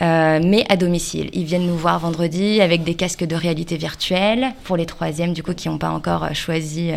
euh, 0.00 0.40
mais 0.42 0.64
à 0.68 0.76
domicile. 0.76 1.28
Ils 1.32 1.44
viennent 1.44 1.66
nous 1.66 1.76
voir 1.76 1.98
vendredi 1.98 2.60
avec 2.60 2.84
des 2.84 2.94
casques 2.94 3.24
de 3.24 3.34
réalité 3.34 3.76
virtuelle 3.76 4.52
pour 4.64 4.76
les 4.76 4.86
troisièmes, 4.86 5.32
du 5.32 5.42
coup, 5.42 5.54
qui 5.54 5.68
n'ont 5.68 5.78
pas 5.78 5.90
encore 5.90 6.24
euh, 6.24 6.34
choisi. 6.34 6.92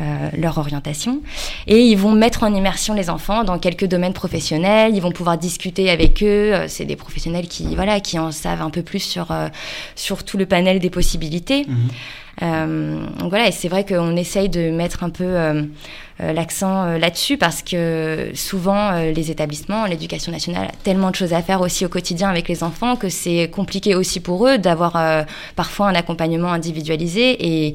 Euh, 0.00 0.30
leur 0.36 0.58
orientation. 0.58 1.20
Et 1.68 1.78
ils 1.82 1.96
vont 1.96 2.12
mettre 2.12 2.42
en 2.42 2.52
immersion 2.52 2.94
les 2.94 3.10
enfants 3.10 3.44
dans 3.44 3.58
quelques 3.60 3.84
domaines 3.84 4.12
professionnels. 4.12 4.96
Ils 4.96 5.00
vont 5.00 5.12
pouvoir 5.12 5.38
discuter 5.38 5.88
avec 5.88 6.22
eux. 6.22 6.52
Euh, 6.52 6.64
C'est 6.68 6.84
des 6.84 6.96
professionnels 6.96 7.46
qui, 7.46 7.76
voilà, 7.76 8.00
qui 8.00 8.18
en 8.18 8.32
savent 8.32 8.62
un 8.62 8.70
peu 8.70 8.82
plus 8.82 8.98
sur, 8.98 9.30
euh, 9.30 9.48
sur 9.94 10.24
tout 10.24 10.36
le 10.36 10.46
panel 10.46 10.80
des 10.80 10.90
possibilités. 10.90 11.64
Mhm. 11.68 11.88
Donc 12.40 13.28
voilà, 13.28 13.48
et 13.48 13.52
c'est 13.52 13.68
vrai 13.68 13.84
qu'on 13.84 14.16
essaye 14.16 14.48
de 14.48 14.70
mettre 14.70 15.04
un 15.04 15.10
peu 15.10 15.36
l'accent 16.18 16.96
là-dessus 16.98 17.38
parce 17.38 17.62
que 17.62 18.30
souvent 18.34 18.92
les 18.98 19.30
établissements, 19.30 19.86
l'éducation 19.86 20.32
nationale 20.32 20.66
a 20.66 20.76
tellement 20.82 21.10
de 21.10 21.16
choses 21.16 21.32
à 21.32 21.42
faire 21.42 21.60
aussi 21.60 21.86
au 21.86 21.88
quotidien 21.88 22.28
avec 22.28 22.48
les 22.48 22.64
enfants 22.64 22.96
que 22.96 23.08
c'est 23.08 23.48
compliqué 23.50 23.94
aussi 23.94 24.20
pour 24.20 24.48
eux 24.48 24.58
d'avoir 24.58 25.24
parfois 25.54 25.88
un 25.88 25.94
accompagnement 25.94 26.52
individualisé 26.52 27.74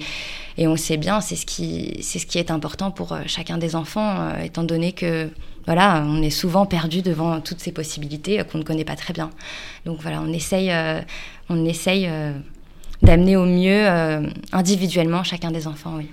et 0.60 0.68
on 0.68 0.76
sait 0.76 0.98
bien, 0.98 1.22
c'est 1.22 1.38
ce 1.38 1.46
qui, 1.46 1.96
c'est 2.02 2.20
ce 2.20 2.26
qui 2.26 2.38
est 2.38 2.52
important 2.52 2.92
pour 2.92 3.14
euh, 3.14 3.22
chacun 3.28 3.58
des 3.58 3.78
enfants, 3.78 4.18
euh, 4.20 4.42
étant 4.44 4.64
donné 4.64 4.92
que 4.92 5.30
voilà, 5.66 6.04
on 6.06 6.22
est 6.22 6.30
souvent 6.30 6.66
perdu 6.66 7.02
devant 7.02 7.40
toutes 7.40 7.62
ces 7.62 7.72
possibilités 7.72 8.42
euh, 8.42 8.44
qu'on 8.44 8.58
ne 8.58 8.64
connaît 8.64 8.84
pas 8.84 8.98
très 8.98 9.14
bien. 9.14 9.30
Donc 9.86 10.02
voilà, 10.02 10.22
on 10.22 10.34
essaye, 10.34 10.70
on 11.48 11.64
essaye 11.64 12.10
d'amener 13.02 13.36
au 13.36 13.46
mieux 13.46 13.88
individuellement 14.52 15.24
chacun 15.24 15.52
des 15.52 15.68
enfants, 15.68 15.96
oui. 15.98 16.10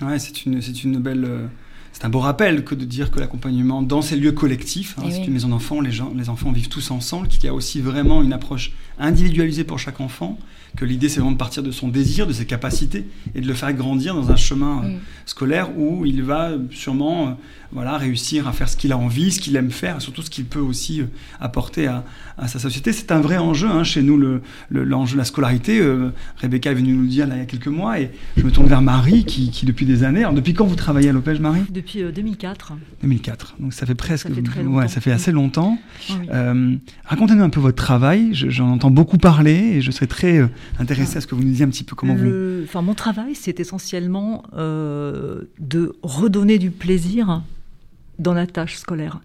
Ouais, 0.00 0.18
c'est 0.18 0.46
une, 0.46 0.60
c'est 0.62 0.84
une 0.84 0.98
belle. 0.98 1.48
C'est 1.92 2.04
un 2.04 2.08
beau 2.08 2.20
rappel 2.20 2.64
que 2.64 2.74
de 2.74 2.84
dire 2.84 3.10
que 3.10 3.20
l'accompagnement 3.20 3.82
dans 3.82 4.02
ces 4.02 4.16
lieux 4.16 4.32
collectifs, 4.32 4.96
hein, 4.98 5.04
eh 5.06 5.10
c'est 5.10 5.24
une 5.24 5.32
maison 5.32 5.48
d'enfants, 5.48 5.80
les, 5.80 5.92
gens, 5.92 6.12
les 6.16 6.28
enfants 6.28 6.50
vivent 6.50 6.68
tous 6.68 6.90
ensemble, 6.90 7.28
qu'il 7.28 7.44
y 7.44 7.48
a 7.48 7.54
aussi 7.54 7.80
vraiment 7.80 8.22
une 8.22 8.32
approche 8.32 8.72
individualisée 8.98 9.64
pour 9.64 9.78
chaque 9.78 10.00
enfant, 10.00 10.38
que 10.76 10.84
l'idée 10.84 11.08
c'est 11.08 11.20
vraiment 11.20 11.32
de 11.32 11.38
partir 11.38 11.62
de 11.62 11.70
son 11.70 11.88
désir, 11.88 12.26
de 12.26 12.32
ses 12.32 12.46
capacités 12.46 13.06
et 13.34 13.40
de 13.40 13.46
le 13.46 13.54
faire 13.54 13.72
grandir 13.74 14.14
dans 14.14 14.30
un 14.30 14.36
chemin 14.36 14.82
euh, 14.84 14.88
mm. 14.88 15.00
scolaire 15.26 15.78
où 15.78 16.06
il 16.06 16.22
va 16.22 16.52
sûrement 16.70 17.28
euh, 17.28 17.30
voilà, 17.72 17.96
réussir 17.96 18.48
à 18.48 18.52
faire 18.52 18.68
ce 18.68 18.76
qu'il 18.76 18.92
a 18.92 18.98
envie, 18.98 19.32
ce 19.32 19.40
qu'il 19.40 19.56
aime 19.56 19.70
faire, 19.70 19.96
et 19.96 20.00
surtout 20.00 20.22
ce 20.22 20.30
qu'il 20.30 20.44
peut 20.44 20.60
aussi 20.60 21.00
euh, 21.00 21.06
apporter 21.40 21.86
à, 21.86 22.04
sa 22.46 22.58
société. 22.58 22.92
C'est 22.92 23.12
un 23.12 23.20
vrai 23.20 23.38
enjeu 23.38 23.68
hein, 23.68 23.84
chez 23.84 24.02
nous, 24.02 24.16
l'enjeu 24.16 25.12
le, 25.12 25.12
de 25.12 25.18
la 25.18 25.24
scolarité. 25.24 25.80
Rebecca 26.38 26.70
est 26.70 26.74
venue 26.74 26.92
nous 26.92 27.02
le 27.02 27.08
dire 27.08 27.26
là, 27.26 27.36
il 27.36 27.38
y 27.38 27.42
a 27.42 27.46
quelques 27.46 27.68
mois 27.68 28.00
et 28.00 28.10
je 28.36 28.42
me 28.42 28.50
tourne 28.50 28.66
vers 28.66 28.82
Marie 28.82 29.24
qui, 29.24 29.64
depuis 29.64 29.86
des 29.86 30.02
années. 30.02 30.20
Alors, 30.20 30.32
depuis 30.32 30.54
quand 30.54 30.64
vous 30.64 30.74
travaillez 30.74 31.10
à 31.10 31.12
l'Opège, 31.12 31.38
Marie? 31.40 31.62
Depuis 31.70 31.81
2004. 31.82 32.74
2004, 33.02 33.56
donc 33.58 33.72
ça 33.72 33.86
fait 33.86 33.94
presque. 33.94 34.28
Ça 34.28 34.34
fait, 34.34 34.62
ouais, 34.62 34.88
ça 34.88 35.00
fait 35.00 35.12
assez 35.12 35.32
longtemps. 35.32 35.78
Racontez-nous 37.04 37.42
un 37.42 37.50
peu 37.50 37.60
votre 37.60 37.76
travail. 37.76 38.30
J'en 38.32 38.70
entends 38.70 38.90
beaucoup 38.90 39.18
parler 39.18 39.74
et 39.74 39.80
je 39.80 39.90
serais 39.90 40.06
très 40.06 40.48
intéressé 40.78 41.18
à 41.18 41.20
ce 41.20 41.26
que 41.26 41.34
vous 41.34 41.42
nous 41.42 41.50
disiez 41.50 41.64
un 41.64 41.70
petit 41.70 41.84
peu 41.84 41.96
comment 41.96 42.14
vous. 42.14 42.62
Enfin, 42.64 42.82
mon 42.82 42.94
travail, 42.94 43.34
c'est 43.34 43.60
essentiellement 43.60 44.44
euh, 44.56 45.42
de 45.58 45.94
redonner 46.02 46.58
du 46.58 46.70
plaisir 46.70 47.42
dans 48.18 48.34
la 48.34 48.46
tâche 48.46 48.76
scolaire. 48.76 49.20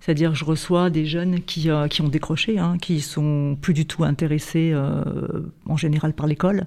C'est-à-dire, 0.00 0.34
je 0.34 0.44
reçois 0.44 0.90
des 0.90 1.06
jeunes 1.06 1.40
qui, 1.40 1.70
euh, 1.70 1.88
qui 1.88 2.02
ont 2.02 2.08
décroché, 2.08 2.58
hein, 2.58 2.76
qui 2.78 3.00
sont 3.00 3.56
plus 3.60 3.72
du 3.72 3.86
tout 3.86 4.04
intéressés 4.04 4.70
euh, 4.74 5.02
en 5.64 5.78
général 5.78 6.12
par 6.12 6.26
l'école, 6.26 6.66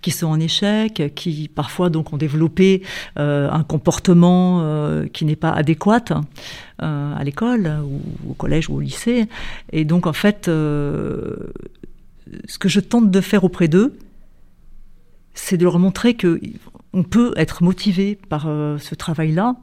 qui 0.00 0.10
sont 0.10 0.26
en 0.26 0.38
échec, 0.38 1.12
qui 1.14 1.48
parfois 1.48 1.90
donc 1.90 2.12
ont 2.12 2.16
développé 2.16 2.82
un 3.16 3.62
comportement 3.62 4.62
qui 5.12 5.24
n'est 5.24 5.36
pas 5.36 5.50
adéquat 5.50 6.04
à 6.78 7.24
l'école 7.24 7.80
ou 7.84 8.30
au 8.30 8.34
collège 8.34 8.68
ou 8.70 8.76
au 8.76 8.80
lycée. 8.80 9.26
Et 9.72 9.84
donc 9.84 10.06
en 10.06 10.12
fait, 10.12 10.46
ce 10.46 11.38
que 12.58 12.68
je 12.68 12.80
tente 12.80 13.10
de 13.10 13.20
faire 13.20 13.44
auprès 13.44 13.68
d'eux, 13.68 13.96
c'est 15.34 15.56
de 15.56 15.64
leur 15.64 15.78
montrer 15.78 16.14
que 16.14 16.40
on 16.92 17.02
peut 17.02 17.32
être 17.36 17.62
motivé 17.62 18.18
par 18.28 18.46
euh, 18.46 18.78
ce 18.78 18.94
travail-là 18.94 19.56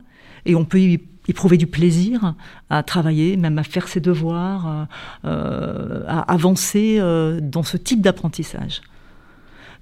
et 0.46 0.56
on 0.56 0.66
peut 0.66 0.80
y 0.80 1.02
éprouver 1.28 1.58
du 1.58 1.68
plaisir 1.68 2.36
à 2.70 2.84
travailler, 2.84 3.36
même 3.36 3.58
à 3.58 3.64
faire 3.64 3.88
ses 3.88 4.00
devoirs, 4.00 4.88
euh, 5.26 6.04
à 6.08 6.20
avancer 6.32 6.98
euh, 7.00 7.40
dans 7.42 7.64
ce 7.64 7.78
type 7.78 8.02
d'apprentissage. 8.02 8.82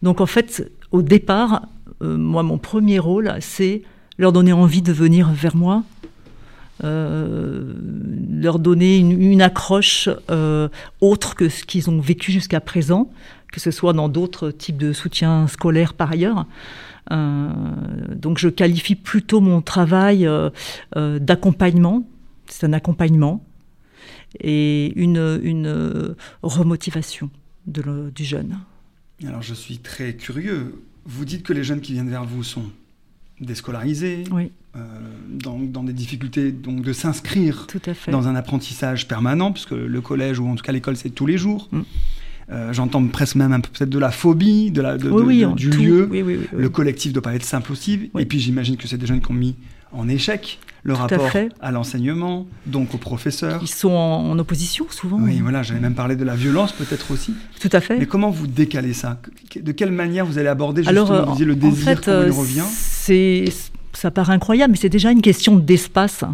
Donc 0.04 0.22
en 0.22 0.28
fait, 0.28 0.72
au 0.92 1.02
départ, 1.02 1.64
moi, 2.02 2.44
mon 2.44 2.60
premier 2.60 3.00
rôle, 3.00 3.34
c'est 3.40 3.82
leur 4.20 4.32
donner 4.32 4.54
envie 4.54 4.84
de 4.84 4.94
venir 4.94 5.32
vers 5.32 5.56
moi, 5.56 5.84
leur 6.82 8.60
donner 8.60 8.98
une, 8.98 9.42
accroche 9.42 10.10
autre 11.02 11.36
que 11.36 11.50
ce 11.50 11.64
qu'ils 11.64 11.90
ont 11.90 12.00
vécu 12.00 12.32
jusqu'à 12.32 12.60
présent, 12.60 13.10
que 13.52 13.60
ce 13.60 13.72
soit 13.72 13.94
dans 13.94 14.10
d'autres 14.10 14.52
types 14.52 14.78
de 14.78 14.92
soutien 14.94 15.48
scolaire 15.48 15.94
par 15.94 16.12
ailleurs. 16.12 16.46
Euh, 17.12 17.50
donc 18.16 18.38
je 18.38 18.50
qualifie 18.50 18.96
plutôt 18.96 19.42
mon 19.42 19.62
travail 19.62 20.26
euh, 20.26 20.50
euh, 20.96 21.20
d'accompagnement. 21.20 22.04
C'est 22.48 22.66
un 22.66 22.74
accompagnement 22.74 23.44
et 24.40 24.94
une, 24.96 26.16
remotivation 26.42 27.30
du 27.66 28.24
jeune. 28.24 28.58
Alors 29.28 29.42
je 29.42 29.54
suis 29.54 29.78
très 29.78 30.14
curieux. 30.14 30.82
Vous 31.06 31.26
dites 31.26 31.44
que 31.44 31.54
les 31.54 31.64
jeunes 31.64 31.82
qui 31.82 31.94
viennent 31.94 32.10
vers 32.10 32.26
vous 32.26 32.44
sont 32.44 32.66
déscolarisés, 33.40 34.24
oui. 34.32 34.52
dans, 35.30 35.60
dans, 35.60 35.84
des 35.84 35.94
difficultés 35.94 36.52
donc 36.52 36.82
de 36.82 36.94
s'inscrire 36.94 37.68
dans 38.08 38.28
un 38.28 38.36
apprentissage 38.36 39.08
permanent, 39.08 39.52
puisque 39.52 39.72
le 39.72 40.02
collège 40.02 40.40
ou 40.40 40.48
en 40.48 40.56
tout 40.56 40.64
cas 40.64 40.72
l'école 40.72 40.96
c'est 40.96 41.10
tous 41.10 41.26
les 41.26 41.38
jours. 41.38 41.68
Mm. 41.72 41.82
Euh, 42.50 42.74
j'entends 42.74 43.06
presque 43.08 43.36
même 43.36 43.54
un 43.54 43.62
peu 43.62 43.70
peut-être 43.70 43.90
de 43.90 44.00
la 44.00 44.12
phobie, 44.12 44.70
de 44.70 44.82
la, 44.82 44.98
du 44.98 45.70
lieu. 45.70 46.10
le 46.54 46.70
collectif 46.70 47.12
ne 47.12 47.14
doit 47.14 47.24
pas 47.24 47.36
être 47.36 47.46
simple 47.46 47.72
aussi. 47.72 48.12
Et 48.18 48.26
puis 48.26 48.40
j'imagine 48.40 48.78
que 48.78 48.88
c'est 48.88 48.98
des 48.98 49.06
jeunes 49.06 49.22
qui 49.22 49.32
ont 49.32 49.36
mis 49.36 49.56
en 49.92 50.08
échec 50.10 50.60
le 50.84 50.94
rapport 50.94 51.32
à, 51.62 51.72
l'enseignement, 51.72 52.46
donc 52.66 52.94
aux 52.94 52.98
professeurs. 52.98 53.60
Ils 53.62 53.70
sont 53.70 53.92
en, 53.92 54.38
opposition 54.38 54.86
souvent. 54.90 55.18
Oui, 55.20 55.40
voilà, 55.40 55.64
j'allais 55.64 55.80
même 55.80 55.96
parler 55.96 56.16
de 56.16 56.26
la 56.26 56.36
violence 56.36 56.74
peut-être 56.74 57.12
aussi. 57.12 57.34
Tout 57.60 57.70
à 57.72 57.80
fait. 57.80 57.98
Mais 57.98 58.06
comment 58.06 58.30
vous 58.30 58.48
décalez 58.48 58.94
ça? 58.94 59.20
De 59.56 59.72
quelle 59.72 59.92
manière 59.92 60.26
vous 60.26 60.38
allez 60.38 60.50
aborder 60.50 60.84
justement 60.84 61.06
Alors, 61.06 61.36
vous 61.36 61.46
le 61.46 61.56
désir 61.56 61.88
en 61.88 61.96
fait, 61.96 62.04
il 62.08 62.10
euh, 62.10 62.32
revient? 62.32 62.66
C'est 62.70 63.46
ça 63.94 64.12
paraît 64.12 64.34
incroyable, 64.34 64.72
mais 64.72 64.78
c'est 64.78 64.90
déjà 64.90 65.12
une 65.12 65.22
question 65.22 65.56
d'espace 65.56 66.26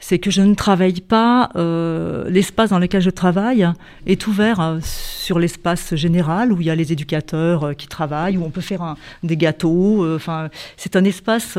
c'est 0.00 0.20
que 0.20 0.30
je 0.30 0.42
ne 0.42 0.54
travaille 0.54 1.00
pas, 1.00 1.50
euh, 1.56 2.30
l'espace 2.30 2.70
dans 2.70 2.78
lequel 2.78 3.02
je 3.02 3.10
travaille 3.10 3.68
est 4.06 4.28
ouvert 4.28 4.60
euh, 4.60 4.78
sur 4.80 5.40
l'espace 5.40 5.96
général 5.96 6.52
où 6.52 6.60
il 6.60 6.68
y 6.68 6.70
a 6.70 6.76
les 6.76 6.92
éducateurs 6.92 7.74
qui 7.76 7.88
travaillent, 7.88 8.36
où 8.36 8.44
on 8.44 8.50
peut 8.50 8.60
faire 8.60 8.94
des 9.24 9.36
gâteaux. 9.36 10.06
Enfin, 10.14 10.50
c'est 10.76 10.94
un 10.94 11.02
espace. 11.02 11.58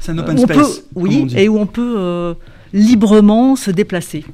C'est 0.00 0.12
un 0.12 0.18
open 0.18 0.38
space. 0.38 0.82
oui, 0.94 1.28
et 1.36 1.48
où 1.48 1.58
on 1.58 1.66
peut 1.66 2.34
librement 2.72 3.56
se 3.56 3.70
déplacer. 3.70 4.24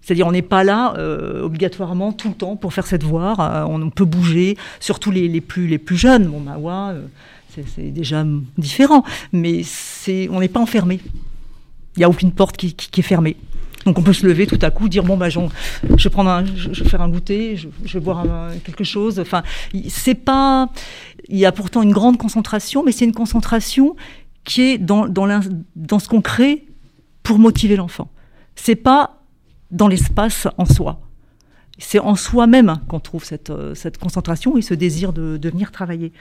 C'est-à-dire, 0.00 0.26
on 0.26 0.32
n'est 0.32 0.42
pas 0.42 0.64
là 0.64 0.94
obligatoirement 1.42 2.12
tout 2.12 2.28
le 2.28 2.34
temps 2.34 2.56
pour 2.56 2.72
faire 2.72 2.86
ses 2.86 2.98
devoirs. 2.98 3.66
on 3.68 3.90
peut 3.90 4.06
bouger, 4.06 4.56
surtout 4.80 5.10
les, 5.10 5.40
plus, 5.40 5.66
les 5.66 5.78
plus 5.78 5.96
jeunes. 5.96 6.28
Bon, 6.28 6.40
Mawa, 6.40 6.94
c'est 7.50 7.90
déjà 7.90 8.24
différent, 8.56 9.04
mais 9.32 9.62
on 10.30 10.40
n'est 10.40 10.48
pas 10.48 10.60
enfermé. 10.60 11.00
Il 11.96 12.02
n'y 12.02 12.04
a 12.04 12.08
aucune 12.08 12.30
porte 12.30 12.56
qui, 12.56 13.00
est 13.00 13.02
fermée. 13.02 13.36
Donc 13.88 13.98
on 13.98 14.02
peut 14.02 14.12
se 14.12 14.26
lever 14.26 14.46
tout 14.46 14.58
à 14.60 14.70
coup, 14.70 14.88
dire 14.88 15.02
bon 15.02 15.16
bah 15.16 15.30
je, 15.30 15.40
vais 15.40 16.10
prendre 16.10 16.28
un, 16.28 16.44
je, 16.44 16.82
vais 16.82 16.88
faire 16.88 17.00
un 17.00 17.08
goûter, 17.08 17.56
je, 17.56 17.68
vais 17.94 18.00
boire 18.00 18.26
quelque 18.64 18.84
chose. 18.84 19.18
Enfin, 19.18 19.42
c'est 19.88 20.14
pas. 20.14 20.68
Il 21.28 21.38
y 21.38 21.46
a 21.46 21.52
pourtant 21.52 21.80
une 21.80 21.92
grande 21.92 22.18
concentration, 22.18 22.82
mais 22.84 22.92
c'est 22.92 23.06
une 23.06 23.14
concentration 23.14 23.96
qui 24.44 24.60
est 24.62 24.78
dans, 24.78 25.08
dans, 25.08 25.40
dans 25.74 25.98
ce 25.98 26.06
qu'on 26.06 26.20
crée 26.20 26.66
pour 27.22 27.38
motiver 27.38 27.76
l'enfant. 27.76 28.10
C'est 28.56 28.76
pas 28.76 29.22
dans 29.70 29.88
l'espace 29.88 30.48
en 30.58 30.66
soi 30.66 31.00
c'est 31.78 32.00
en 32.00 32.16
soi-même 32.16 32.80
qu'on 32.88 32.98
trouve 32.98 33.24
cette, 33.24 33.50
euh, 33.50 33.74
cette, 33.74 33.98
concentration 33.98 34.58
et 34.58 34.62
ce 34.62 34.74
désir 34.74 35.12
de, 35.12 35.36
de 35.36 35.48
venir 35.48 35.70
travailler. 35.70 36.12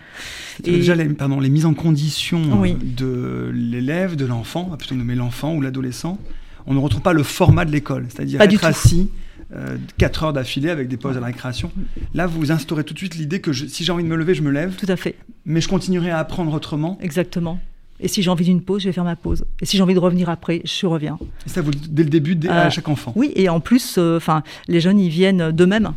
Et 0.63 0.71
déjà 0.71 0.93
les, 0.93 1.05
pardon, 1.05 1.39
les 1.39 1.49
mises 1.49 1.65
en 1.65 1.73
condition 1.73 2.63
de 2.63 3.51
l'élève, 3.51 4.15
de 4.15 4.25
l'enfant, 4.25 4.65
plutôt 4.77 4.95
nommer 4.95 5.15
l'enfant 5.15 5.55
ou 5.55 5.61
l'adolescent, 5.61 6.19
on 6.67 6.73
ne 6.73 6.79
retrouve 6.79 7.01
pas 7.01 7.13
le 7.13 7.23
format 7.23 7.65
de 7.65 7.71
l'école, 7.71 8.05
c'est-à-dire 8.09 8.41
être 8.41 8.65
assis 8.65 9.09
euh, 9.55 9.77
4 9.97 10.23
heures 10.23 10.33
d'affilée 10.33 10.69
avec 10.69 10.89
des 10.89 10.97
pauses 10.97 11.17
à 11.17 11.21
la 11.21 11.27
récréation. 11.27 11.71
Là, 12.13 12.27
vous 12.27 12.51
instaurez 12.51 12.83
tout 12.83 12.93
de 12.93 12.99
suite 12.99 13.15
l'idée 13.15 13.39
que 13.39 13.53
si 13.53 13.83
j'ai 13.83 13.91
envie 13.91 14.03
de 14.03 14.09
me 14.09 14.15
lever, 14.15 14.35
je 14.35 14.41
me 14.41 14.51
lève. 14.51 14.75
Tout 14.75 14.91
à 14.91 14.97
fait. 14.97 15.15
Mais 15.45 15.61
je 15.61 15.69
continuerai 15.69 16.11
à 16.11 16.19
apprendre 16.19 16.53
autrement. 16.53 16.97
Exactement. 17.01 17.59
Et 17.99 18.07
si 18.07 18.21
j'ai 18.21 18.29
envie 18.29 18.45
d'une 18.45 18.61
pause, 18.61 18.83
je 18.83 18.89
vais 18.89 18.93
faire 18.93 19.03
ma 19.03 19.15
pause. 19.15 19.45
Et 19.61 19.65
si 19.65 19.77
j'ai 19.77 19.83
envie 19.83 19.95
de 19.95 19.99
revenir 19.99 20.29
après, 20.29 20.61
je 20.65 20.85
reviens. 20.85 21.17
Et 21.45 21.49
ça, 21.49 21.61
vous 21.61 21.71
dès 21.71 22.03
le 22.03 22.09
début, 22.09 22.37
à 22.47 22.67
euh, 22.67 22.69
chaque 22.69 22.89
enfant 22.89 23.11
Oui, 23.15 23.31
et 23.35 23.49
en 23.49 23.59
plus, 23.59 23.95
euh, 23.97 24.17
enfin, 24.17 24.43
les 24.67 24.79
jeunes, 24.79 24.99
ils 24.99 25.09
viennent 25.09 25.51
d'eux-mêmes. 25.51 25.93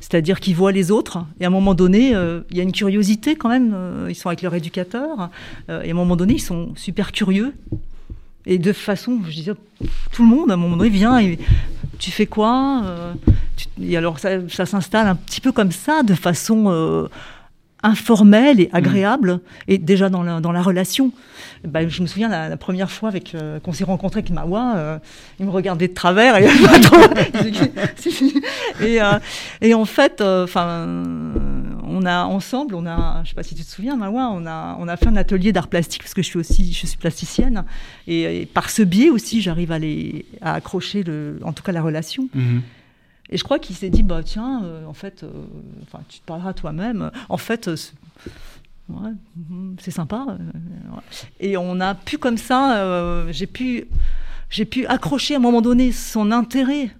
C'est-à-dire 0.00 0.40
qu'ils 0.40 0.56
voient 0.56 0.72
les 0.72 0.90
autres, 0.90 1.24
et 1.40 1.44
à 1.44 1.46
un 1.46 1.50
moment 1.50 1.74
donné, 1.74 2.14
euh, 2.14 2.40
il 2.50 2.56
y 2.56 2.60
a 2.60 2.64
une 2.64 2.72
curiosité 2.72 3.36
quand 3.36 3.48
même. 3.48 3.74
ils 4.08 4.16
sont 4.16 4.28
avec 4.28 4.42
leur 4.42 4.54
éducateur, 4.54 5.30
et 5.68 5.72
à 5.72 5.90
un 5.90 5.94
moment 5.94 6.16
donné, 6.16 6.34
ils 6.34 6.40
sont 6.40 6.72
super 6.74 7.12
curieux. 7.12 7.54
Et 8.46 8.58
de 8.58 8.72
façon, 8.72 9.20
je 9.28 9.30
disais, 9.30 9.52
tout 10.12 10.22
le 10.22 10.28
monde, 10.28 10.50
à 10.50 10.54
un 10.54 10.56
moment 10.56 10.76
donné, 10.76 10.90
vient 10.90 11.18
et 11.18 11.38
tu 11.98 12.10
fais 12.10 12.26
quoi 12.26 12.82
Et 13.80 13.96
alors, 13.96 14.18
ça, 14.18 14.48
ça 14.48 14.66
s'installe 14.66 15.06
un 15.06 15.14
petit 15.14 15.40
peu 15.40 15.52
comme 15.52 15.70
ça, 15.70 16.02
de 16.02 16.14
façon 16.14 17.08
informel 17.82 18.60
et 18.60 18.70
agréable, 18.72 19.40
et 19.66 19.78
déjà 19.78 20.08
dans 20.08 20.22
la, 20.22 20.40
dans 20.40 20.52
la 20.52 20.62
relation. 20.62 21.10
Ben, 21.66 21.88
je 21.88 22.02
me 22.02 22.06
souviens 22.06 22.28
la, 22.28 22.56
première 22.56 22.88
fois 22.90 23.08
avec 23.08 23.34
euh, 23.34 23.58
qu'on 23.60 23.72
s'est 23.72 23.84
rencontré 23.84 24.18
avec 24.20 24.30
Mawa, 24.30 24.74
euh, 24.76 24.98
il 25.40 25.46
me 25.46 25.50
regardait 25.50 25.88
de 25.88 25.94
travers 25.94 26.36
et, 26.36 26.44
et, 28.80 29.02
euh, 29.02 29.18
et 29.60 29.74
en 29.74 29.84
fait, 29.84 30.22
enfin, 30.22 31.02
on 32.02 32.06
a 32.06 32.24
ensemble, 32.24 32.74
on 32.74 32.86
a, 32.86 33.22
je 33.24 33.30
sais 33.30 33.34
pas 33.34 33.42
si 33.42 33.54
tu 33.54 33.62
te 33.62 33.68
souviens, 33.68 33.96
Mawa, 33.96 34.30
on 34.32 34.46
a, 34.46 34.76
on 34.78 34.88
a 34.88 34.96
fait 34.96 35.06
un 35.06 35.16
atelier 35.16 35.52
d'art 35.52 35.68
plastique 35.68 36.02
parce 36.02 36.14
que 36.14 36.22
je 36.22 36.26
suis 36.26 36.38
aussi, 36.38 36.72
je 36.72 36.86
suis 36.86 36.96
plasticienne, 36.96 37.64
et, 38.06 38.46
par 38.46 38.70
ce 38.70 38.82
biais 38.82 39.10
aussi, 39.10 39.40
j'arrive 39.40 39.72
à 39.72 39.78
les, 39.78 40.26
à 40.40 40.54
accrocher 40.54 41.02
le, 41.02 41.38
en 41.44 41.52
tout 41.52 41.62
cas 41.62 41.72
la 41.72 41.82
relation. 41.82 42.28
Mhm. 42.34 42.62
Et 43.30 43.38
je 43.38 43.44
crois 43.44 43.58
qu'il 43.58 43.76
s'est 43.76 43.88
dit, 43.88 44.02
bah 44.02 44.22
tiens, 44.22 44.62
euh, 44.64 44.84
en 44.84 44.92
fait, 44.92 45.22
euh, 45.22 45.30
enfin, 45.82 46.00
tu 46.08 46.18
te 46.18 46.24
parleras 46.26 46.52
toi-même. 46.52 47.10
En 47.30 47.38
fait, 47.38 47.68
euh, 47.68 47.76
ouais, 48.90 49.12
mhm, 49.36 49.76
c'est 49.80 49.90
sympa. 49.90 50.26
ouais. 50.26 51.02
Et 51.40 51.56
on 51.56 51.80
a 51.80 51.94
pu 51.94 52.18
comme 52.18 52.36
ça, 52.36 53.24
j'ai 53.30 53.46
pu, 53.46 53.86
j'ai 54.50 54.64
pu 54.64 54.86
accrocher 54.86 55.34
à 55.34 55.38
un 55.38 55.40
moment 55.40 55.62
donné 55.62 55.92
son 55.92 56.30
intérêt 56.30 56.90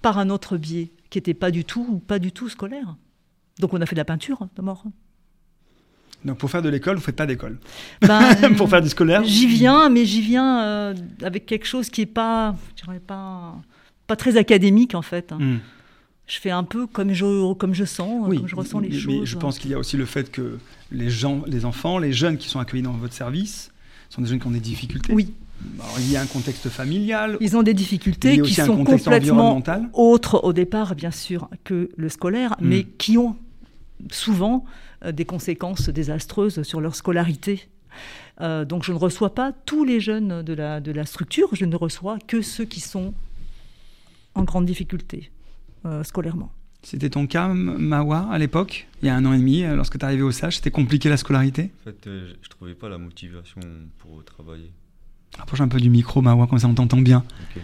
par 0.00 0.18
un 0.18 0.30
autre 0.30 0.56
biais 0.56 0.92
qui 1.10 1.18
n'était 1.18 1.34
pas 1.34 1.50
du 1.50 1.64
tout, 1.64 2.00
pas 2.06 2.18
du 2.18 2.32
tout 2.32 2.48
scolaire. 2.48 2.96
Donc 3.60 3.72
on 3.74 3.80
a 3.80 3.86
fait 3.86 3.94
de 3.94 4.00
la 4.00 4.04
peinture 4.04 4.38
d'abord. 4.56 4.84
Donc 6.24 6.36
pour 6.38 6.50
faire 6.50 6.60
de 6.62 6.68
l'école, 6.68 6.96
vous 6.96 7.02
faites 7.02 7.16
pas 7.16 7.26
d'école. 7.26 7.58
Ben, 8.02 8.34
pour 8.56 8.68
faire 8.68 8.82
du 8.82 8.88
scolaire 8.90 9.22
J'y 9.24 9.46
viens, 9.46 9.88
mais 9.88 10.04
j'y 10.04 10.20
viens 10.20 10.62
euh, 10.64 10.94
avec 11.22 11.46
quelque 11.46 11.66
chose 11.66 11.88
qui 11.88 12.02
est 12.02 12.06
pas, 12.06 12.54
pas, 13.06 13.54
pas 14.06 14.16
très 14.16 14.36
académique 14.36 14.94
en 14.94 15.02
fait. 15.02 15.32
Hmm. 15.32 15.58
Je 16.26 16.38
fais 16.38 16.50
un 16.50 16.62
peu 16.62 16.86
comme 16.86 17.12
je, 17.12 17.52
comme 17.54 17.74
je 17.74 17.84
sens, 17.84 18.26
comme 18.28 18.46
je 18.46 18.54
ressens 18.54 18.80
les 18.80 18.90
mais- 18.90 18.98
choses. 18.98 19.20
Mais 19.20 19.26
je 19.26 19.36
pense 19.36 19.58
qu'il 19.58 19.70
y 19.70 19.74
a 19.74 19.78
aussi 19.78 19.96
le 19.96 20.04
fait 20.04 20.30
que 20.30 20.58
les 20.92 21.10
gens, 21.10 21.42
les 21.46 21.64
enfants, 21.64 21.98
les 21.98 22.12
jeunes 22.12 22.36
qui 22.36 22.48
sont 22.48 22.60
accueillis 22.60 22.82
dans 22.82 22.92
votre 22.92 23.14
service 23.14 23.72
sont 24.10 24.22
des 24.22 24.28
jeunes 24.28 24.40
qui 24.40 24.46
ont 24.46 24.50
des 24.52 24.60
difficultés. 24.60 25.12
Oui, 25.14 25.32
Alors, 25.80 25.96
il 26.00 26.10
y 26.10 26.16
a 26.16 26.20
un 26.20 26.26
contexte 26.26 26.68
familial, 26.68 27.36
ils 27.40 27.56
ont 27.56 27.62
des 27.62 27.74
difficultés 27.74 28.40
qui 28.42 28.54
sont 28.54 28.84
complètement 28.84 29.60
autres 29.94 30.40
au 30.44 30.52
départ, 30.52 30.94
bien 30.94 31.10
sûr, 31.10 31.48
que 31.64 31.88
le 31.96 32.08
scolaire, 32.08 32.56
Mm. 32.60 32.68
mais 32.68 32.84
qui 32.84 33.16
ont 33.18 33.36
souvent 34.10 34.64
euh, 35.04 35.12
des 35.12 35.24
conséquences 35.24 35.88
désastreuses 35.88 36.62
sur 36.62 36.80
leur 36.80 36.94
scolarité. 36.94 37.68
Euh, 38.40 38.64
donc 38.64 38.84
je 38.84 38.92
ne 38.92 38.98
reçois 38.98 39.34
pas 39.34 39.52
tous 39.52 39.84
les 39.84 40.00
jeunes 40.00 40.42
de 40.42 40.52
la, 40.54 40.80
de 40.80 40.92
la 40.92 41.04
structure, 41.04 41.48
je 41.52 41.64
ne 41.64 41.76
reçois 41.76 42.18
que 42.26 42.40
ceux 42.42 42.64
qui 42.64 42.80
sont 42.80 43.12
en 44.34 44.44
grande 44.44 44.64
difficulté 44.66 45.30
euh, 45.84 46.02
scolairement. 46.04 46.52
C'était 46.82 47.10
ton 47.10 47.26
cas, 47.26 47.48
Mawa, 47.48 48.28
à 48.30 48.38
l'époque, 48.38 48.88
il 49.02 49.06
y 49.06 49.08
a 49.10 49.14
un 49.16 49.24
an 49.26 49.34
et 49.34 49.38
demi, 49.38 49.62
lorsque 49.62 49.98
tu 49.98 50.04
arrivé 50.04 50.22
au 50.22 50.30
SAGE, 50.32 50.56
c'était 50.56 50.70
compliqué 50.70 51.10
la 51.10 51.18
scolarité? 51.18 51.70
En 51.80 51.84
fait, 51.90 52.06
euh, 52.06 52.28
je- 52.28 52.34
je 52.42 52.48
trouvais 52.48 52.72
pas 52.74 52.88
la 52.88 52.96
motivation 52.96 53.60
pour 53.98 54.24
travailler. 54.24 54.70
Rapproche 55.36 55.60
un 55.60 55.68
peu 55.68 55.78
du 55.78 55.90
micro, 55.90 56.22
Mawa, 56.22 56.46
comme 56.46 56.58
ça 56.58 56.68
on 56.68 56.74
t'entend 56.74 57.00
bien. 57.02 57.18
Ok. 57.54 57.62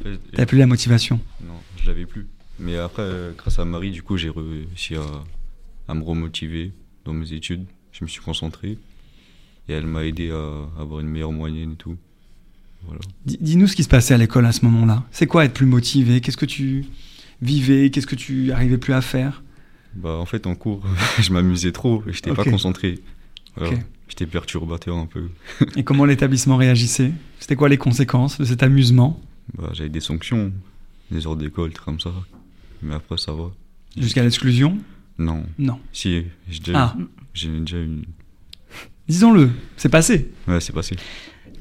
En 0.00 0.02
fait, 0.04 0.20
T'as 0.36 0.46
plus 0.46 0.58
la 0.58 0.66
motivation? 0.66 1.18
Non, 1.42 1.54
je 1.82 1.86
l'avais 1.88 2.06
plus. 2.06 2.28
Mais 2.60 2.76
après, 2.78 3.02
euh, 3.02 3.32
grâce 3.36 3.58
à 3.58 3.64
Marie, 3.64 3.90
du 3.90 4.02
coup, 4.04 4.16
j'ai 4.16 4.30
réussi 4.30 4.94
à, 4.94 5.00
à 5.88 5.94
me 5.94 6.02
remotiver 6.02 6.72
dans 7.04 7.12
mes 7.12 7.32
études. 7.32 7.64
Je 7.92 8.04
me 8.04 8.08
suis 8.08 8.20
concentré. 8.20 8.78
Et 9.68 9.72
elle 9.72 9.86
m'a 9.86 10.04
aidé 10.04 10.30
à 10.30 10.80
avoir 10.80 11.00
une 11.00 11.08
meilleure 11.08 11.32
moyenne 11.32 11.72
et 11.72 11.76
tout. 11.76 11.96
Voilà. 12.84 13.00
Dis- 13.26 13.38
Dis-nous 13.40 13.66
ce 13.66 13.76
qui 13.76 13.82
se 13.82 13.88
passait 13.88 14.14
à 14.14 14.18
l'école 14.18 14.46
à 14.46 14.52
ce 14.52 14.64
moment-là. 14.64 15.04
C'est 15.10 15.26
quoi 15.26 15.44
être 15.44 15.52
plus 15.54 15.66
motivé? 15.66 16.20
Qu'est-ce 16.20 16.36
que 16.36 16.46
tu 16.46 16.86
vivais? 17.42 17.90
Qu'est-ce 17.90 18.06
que 18.06 18.14
tu 18.14 18.52
arrivais 18.52 18.78
plus 18.78 18.92
à 18.94 19.00
faire? 19.02 19.42
Bah, 19.94 20.10
en 20.16 20.26
fait, 20.26 20.46
en 20.46 20.54
cours, 20.54 20.82
je 21.20 21.32
m'amusais 21.32 21.72
trop 21.72 22.02
et 22.06 22.12
j'étais 22.12 22.30
Ok. 22.30 22.36
pas 22.36 22.44
concentré. 22.44 22.98
J'étais 24.08 24.26
perturbateur 24.26 24.96
un 24.96 25.06
peu. 25.06 25.28
Et 25.76 25.82
comment 25.84 26.04
l'établissement 26.04 26.56
réagissait? 26.56 27.12
C'était 27.40 27.56
quoi 27.56 27.68
les 27.68 27.76
conséquences 27.76 28.38
de 28.38 28.44
cet 28.44 28.62
amusement? 28.62 29.20
Bah, 29.56 29.70
j'avais 29.74 29.88
des 29.90 30.00
sanctions, 30.00 30.52
des 31.10 31.26
heures 31.26 31.36
d'école, 31.36 31.72
comme 31.74 32.00
ça. 32.00 32.12
Mais 32.82 32.94
après, 32.94 33.18
ça 33.18 33.32
va. 33.32 33.50
Jusqu'à 33.96 34.22
l'exclusion? 34.22 34.78
Non. 35.18 35.44
Non. 35.58 35.78
Si, 35.92 36.24
j'ai 36.48 36.58
déjà, 36.60 36.78
Ah, 36.78 36.96
j'ai 37.34 37.48
déjà 37.60 37.78
une. 37.78 38.04
disons-le, 39.08 39.50
c'est 39.76 39.88
passé. 39.88 40.30
Ouais, 40.46 40.60
c'est 40.60 40.72
passé. 40.72 40.96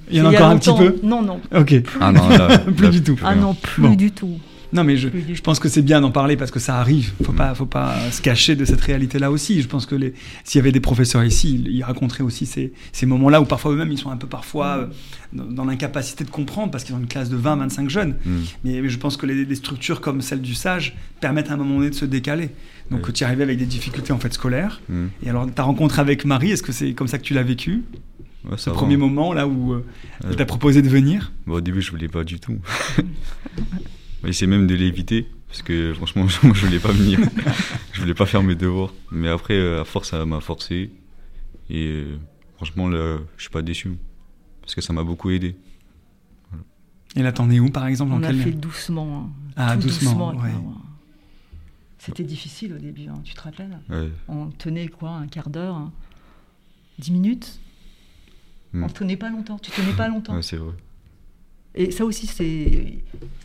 Il 0.09 0.17
y 0.17 0.21
en 0.21 0.25
a 0.25 0.29
encore 0.29 0.47
un 0.47 0.57
petit 0.57 0.71
peu 0.77 0.95
Non, 1.03 1.21
non. 1.21 1.41
Ok. 1.53 1.73
Ah 1.99 2.11
non, 2.11 2.29
là, 2.29 2.57
Plus 2.75 2.85
là, 2.85 2.89
du 2.91 3.03
tout. 3.03 3.17
Ah 3.23 3.35
non, 3.35 3.53
plus 3.55 3.81
Bon. 3.81 3.93
du 3.95 4.11
tout. 4.11 4.39
Non, 4.73 4.83
mais 4.83 4.97
je, 4.97 5.07
pense 5.41 5.59
que 5.59 5.69
c'est 5.69 5.81
bien 5.81 6.01
d'en 6.01 6.11
parler 6.11 6.35
parce 6.35 6.51
que 6.51 6.59
ça 6.59 6.77
arrive. 6.79 7.11
Faut 7.23 7.31
Mm. 7.31 7.35
pas, 7.35 7.55
faut 7.55 7.65
pas 7.65 7.95
se 8.11 8.21
cacher 8.21 8.55
de 8.55 8.65
cette 8.65 8.81
réalité-là 8.81 9.31
aussi. 9.31 9.61
Je 9.61 9.67
pense 9.67 9.85
que 9.85 9.95
s'il 10.43 10.59
y 10.59 10.61
avait 10.61 10.71
des 10.73 10.79
professeurs 10.81 11.23
ici, 11.23 11.55
ils, 11.65 11.71
ils 11.71 11.83
raconteraient 11.83 12.23
aussi 12.23 12.45
ces, 12.45 12.73
ces 12.91 13.05
moments-là 13.05 13.39
où 13.41 13.45
parfois 13.45 13.71
eux-mêmes 13.71 13.91
ils 13.91 13.97
sont 13.97 14.09
un 14.11 14.17
peu 14.17 14.27
parfois 14.27 14.77
euh, 14.77 14.87
dans, 15.33 15.45
dans 15.45 15.65
l'incapacité 15.65 16.23
de 16.25 16.29
comprendre 16.29 16.71
parce 16.71 16.83
qu'ils 16.83 16.95
ont 16.95 16.99
une 16.99 17.07
classe 17.07 17.29
de 17.29 17.37
20, 17.37 17.55
25 17.57 17.89
jeunes. 17.89 18.15
Mm. 18.25 18.37
Mais, 18.65 18.81
mais 18.81 18.89
je 18.89 18.97
pense 18.97 19.15
que 19.15 19.25
les, 19.25 19.45
les 19.45 19.55
structures 19.55 20.01
comme 20.01 20.21
celle 20.21 20.41
du 20.41 20.53
Sage 20.53 20.95
permettent 21.21 21.49
à 21.49 21.53
un 21.53 21.57
moment 21.57 21.77
donné 21.77 21.89
de 21.89 21.95
se 21.95 22.05
décaler. 22.05 22.49
Donc 22.91 23.05
Oui. 23.07 23.13
tu 23.13 23.23
y 23.23 23.25
arrivais 23.25 23.43
avec 23.43 23.57
des 23.57 23.65
difficultés 23.65 24.11
en 24.13 24.19
fait 24.19 24.33
scolaires. 24.33 24.81
Mm. 24.89 25.05
Et 25.23 25.29
alors 25.29 25.49
ta 25.49 25.63
rencontre 25.63 25.99
avec 25.99 26.25
Marie, 26.25 26.51
est-ce 26.51 26.63
que 26.63 26.71
c'est 26.73 26.93
comme 26.93 27.07
ça 27.07 27.17
que 27.17 27.23
tu 27.23 27.33
l'as 27.33 27.43
vécu? 27.43 27.83
Ouais, 28.49 28.57
Ce 28.57 28.69
premier 28.69 28.97
moment 28.97 29.33
là 29.33 29.47
où 29.47 29.73
euh, 29.73 29.85
elle 30.23 30.35
t'a 30.35 30.45
proposé 30.45 30.81
de 30.81 30.89
venir? 30.89 31.31
Bah, 31.45 31.53
au 31.55 31.61
début, 31.61 31.81
je 31.81 31.91
voulais 31.91 32.07
pas 32.09 32.23
du 32.23 32.39
tout. 32.39 32.57
J'essaie 34.27 34.45
même 34.47 34.67
de 34.67 34.75
l'éviter, 34.75 35.27
parce 35.47 35.61
que 35.63 35.93
franchement, 35.93 36.23
moi, 36.43 36.53
je 36.53 36.65
voulais 36.65 36.79
pas 36.79 36.91
venir. 36.91 37.19
je 37.93 38.01
voulais 38.01 38.13
pas 38.13 38.25
faire 38.25 38.43
mes 38.43 38.55
devoirs. 38.55 38.93
Mais 39.11 39.29
après, 39.29 39.55
euh, 39.55 39.81
à 39.81 39.85
force, 39.85 40.09
ça 40.09 40.23
m'a 40.25 40.39
forcé. 40.41 40.91
Et 41.69 41.87
euh, 41.87 42.17
franchement, 42.57 42.87
là, 42.89 43.17
je 43.37 43.41
suis 43.41 43.49
pas 43.51 43.61
déçu. 43.61 43.97
Parce 44.61 44.75
que 44.75 44.81
ça 44.81 44.93
m'a 44.93 45.03
beaucoup 45.03 45.29
aidé. 45.31 45.55
Et 47.15 47.23
là 47.23 47.31
t'en 47.31 47.49
es 47.49 47.59
où 47.59 47.69
par 47.71 47.87
exemple 47.87 48.11
On 48.13 48.19
dans 48.19 48.27
a 48.27 48.31
quel- 48.31 48.41
fait 48.41 48.51
doucement. 48.51 49.31
hein. 49.31 49.51
Ah, 49.55 49.75
Tout 49.75 49.83
doucement, 49.87 50.35
ouais. 50.35 50.51
C'était 51.99 52.23
difficile 52.23 52.73
au 52.73 52.77
début, 52.77 53.07
hein, 53.07 53.19
tu 53.23 53.33
te 53.33 53.41
rappelles? 53.41 53.79
Ouais. 53.89 54.09
On 54.27 54.47
tenait 54.47 54.87
quoi, 54.87 55.11
un 55.11 55.27
quart 55.27 55.49
d'heure 55.49 55.75
hein, 55.75 55.91
Dix 56.99 57.11
minutes? 57.11 57.59
Mm. 58.73 58.83
On 58.83 58.87
tenait 58.89 59.17
pas 59.17 59.29
longtemps, 59.29 59.57
tu 59.57 59.71
tenais 59.71 59.93
pas 59.93 60.07
longtemps. 60.09 60.35
Ouais, 60.35 60.43
c'est 60.43 60.57
vrai. 60.57 60.73
Et 61.77 61.91
ça 61.91 62.03
aussi, 62.05 62.27
c'est 62.27 62.95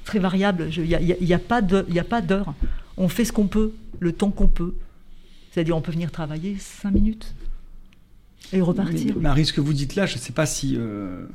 très 0.05 0.19
variable. 0.19 0.69
Il 0.77 0.83
n'y 0.85 0.95
a, 0.95 1.01
y 1.03 1.13
a- 1.13 1.17
y 1.23 1.33
a 1.35 1.39
pas 1.39 1.61
d'heure. 2.23 2.55
On 2.97 3.09
fait 3.09 3.25
ce 3.25 3.33
qu'on 3.33 3.47
peut, 3.47 3.73
le 4.01 4.13
temps 4.13 4.31
qu'on 4.31 4.49
peut. 4.49 4.75
C'est-à-dire, 5.53 5.77
on 5.77 5.81
peut 5.83 5.93
venir 5.93 6.11
travailler 6.11 6.57
cinq 6.59 6.93
minutes 6.93 7.35
et 8.53 8.61
repartir. 8.61 9.15
Mais, 9.17 9.23
Marie, 9.23 9.45
ce 9.47 9.53
que 9.53 9.61
vous 9.61 9.73
dites 9.75 9.95
là, 9.97 10.07
je 10.07 10.15
ne 10.15 10.19
sais 10.19 10.33
pas 10.33 10.47
si 10.47 10.77
euh, 10.77 11.27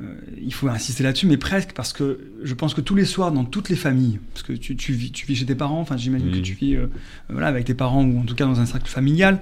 euh, 0.00 0.14
il 0.40 0.52
faut 0.54 0.68
insister 0.68 1.02
là-dessus, 1.02 1.26
mais 1.26 1.36
presque 1.36 1.72
parce 1.74 1.92
que 1.92 2.20
je 2.42 2.54
pense 2.54 2.72
que 2.74 2.80
tous 2.80 2.94
les 2.94 3.04
soirs, 3.04 3.32
dans 3.32 3.44
toutes 3.44 3.68
les 3.68 3.76
familles, 3.76 4.18
parce 4.32 4.44
que 4.44 4.52
tu, 4.52 4.76
tu 4.76 4.92
vis, 4.92 5.10
tu 5.12 5.26
vis 5.26 5.36
chez 5.36 5.46
tes 5.46 5.54
parents, 5.56 5.80
enfin 5.80 5.96
j'imagine 5.96 6.28
Oui. 6.32 6.40
que 6.40 6.44
tu 6.44 6.54
vis 6.54 6.76
euh, 6.76 6.86
voilà, 7.28 7.48
avec 7.48 7.64
tes 7.64 7.74
parents 7.74 8.04
ou 8.04 8.18
en 8.20 8.22
tout 8.24 8.34
cas 8.36 8.44
dans 8.46 8.60
un 8.60 8.66
cercle 8.66 8.88
familial. 8.88 9.40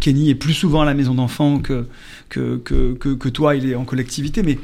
Kenny 0.00 0.30
est 0.30 0.34
plus 0.34 0.54
souvent 0.54 0.80
à 0.82 0.84
la 0.86 0.94
maison 0.94 1.14
d'enfants 1.14 1.58
que 1.60 1.86
que, 2.30 2.56
que, 2.58 2.94
que, 2.94 3.10
que 3.14 3.28
toi, 3.28 3.56
il 3.56 3.68
est 3.70 3.74
en 3.74 3.84
collectivité, 3.84 4.42
mais 4.42 4.58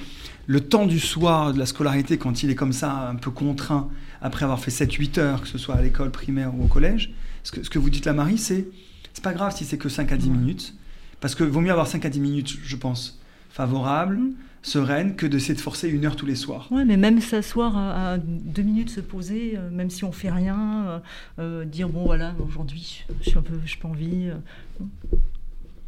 le 0.52 0.60
temps 0.60 0.84
du 0.86 1.00
soir 1.00 1.54
de 1.54 1.58
la 1.58 1.64
scolarité, 1.64 2.18
quand 2.18 2.42
il 2.42 2.50
est 2.50 2.54
comme 2.54 2.74
ça, 2.74 3.08
un 3.08 3.14
peu 3.16 3.30
contraint, 3.30 3.88
après 4.20 4.44
avoir 4.44 4.60
fait 4.60 4.70
7-8 4.70 5.18
heures, 5.18 5.40
que 5.40 5.48
ce 5.48 5.56
soit 5.56 5.76
à 5.76 5.80
l'école 5.82 6.10
primaire 6.10 6.54
ou 6.54 6.64
au 6.64 6.66
collège, 6.66 7.10
ce 7.42 7.52
que, 7.52 7.62
ce 7.62 7.70
que 7.70 7.78
vous 7.78 7.88
dites 7.88 8.04
là, 8.04 8.12
Marie, 8.12 8.36
c'est 8.38 8.66
c'est 9.14 9.24
pas 9.24 9.32
grave 9.32 9.54
si 9.56 9.64
c'est 9.64 9.78
que 9.78 9.88
5 9.88 10.12
à 10.12 10.16
10 10.18 10.28
Ouais. 10.28 10.36
minutes, 10.36 10.74
parce 11.20 11.34
que 11.34 11.42
vaut 11.44 11.60
mieux 11.62 11.70
avoir 11.72 11.86
5 11.86 12.04
à 12.04 12.10
10 12.10 12.20
minutes, 12.20 12.58
je 12.62 12.76
pense, 12.76 13.18
favorables, 13.50 14.16
Mm. 14.18 14.32
sereines, 14.62 15.16
que 15.16 15.26
d'essayer 15.26 15.54
de 15.54 15.60
forcer 15.60 15.88
une 15.88 16.04
heure 16.04 16.16
tous 16.16 16.26
les 16.26 16.34
soirs. 16.36 16.68
Ouais, 16.70 16.84
mais 16.84 16.96
même 16.98 17.20
s'asseoir 17.20 17.76
à, 17.76 18.12
à 18.12 18.18
deux 18.18 18.62
minutes, 18.62 18.90
se 18.90 19.00
poser, 19.00 19.54
euh, 19.56 19.70
même 19.70 19.88
si 19.90 20.04
on 20.04 20.12
fait 20.12 20.30
rien, 20.30 20.84
euh, 20.86 20.98
euh, 21.38 21.64
dire 21.64 21.88
bon 21.88 22.04
voilà, 22.04 22.34
aujourd'hui, 22.46 23.04
je 23.22 23.30
suis 23.30 23.38
un 23.38 23.42
peu, 23.42 23.54
je 23.64 23.76
pas 23.78 23.88
envie. 23.88 24.28
euh, 24.28 24.34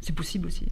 c'est 0.01 0.13
possible 0.15 0.47
aussi. 0.47 0.65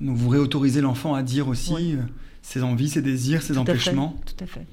Donc 0.00 0.16
vous 0.16 0.28
réautorisez 0.28 0.80
l'enfant 0.80 1.14
à 1.14 1.22
dire 1.22 1.46
aussi 1.48 1.72
Ouais. 1.72 1.98
Euh, 2.46 2.52
ses 2.52 2.62
envies, 2.62 2.88
ses 2.88 3.02
désirs, 3.02 3.42
ses 3.42 3.54
Tout 3.54 3.60
à 3.60 3.64
fait, 3.64 3.70
empêchements. 3.72 4.16
Tout 4.24 4.44
à 4.44 4.46
fait. 4.46 4.66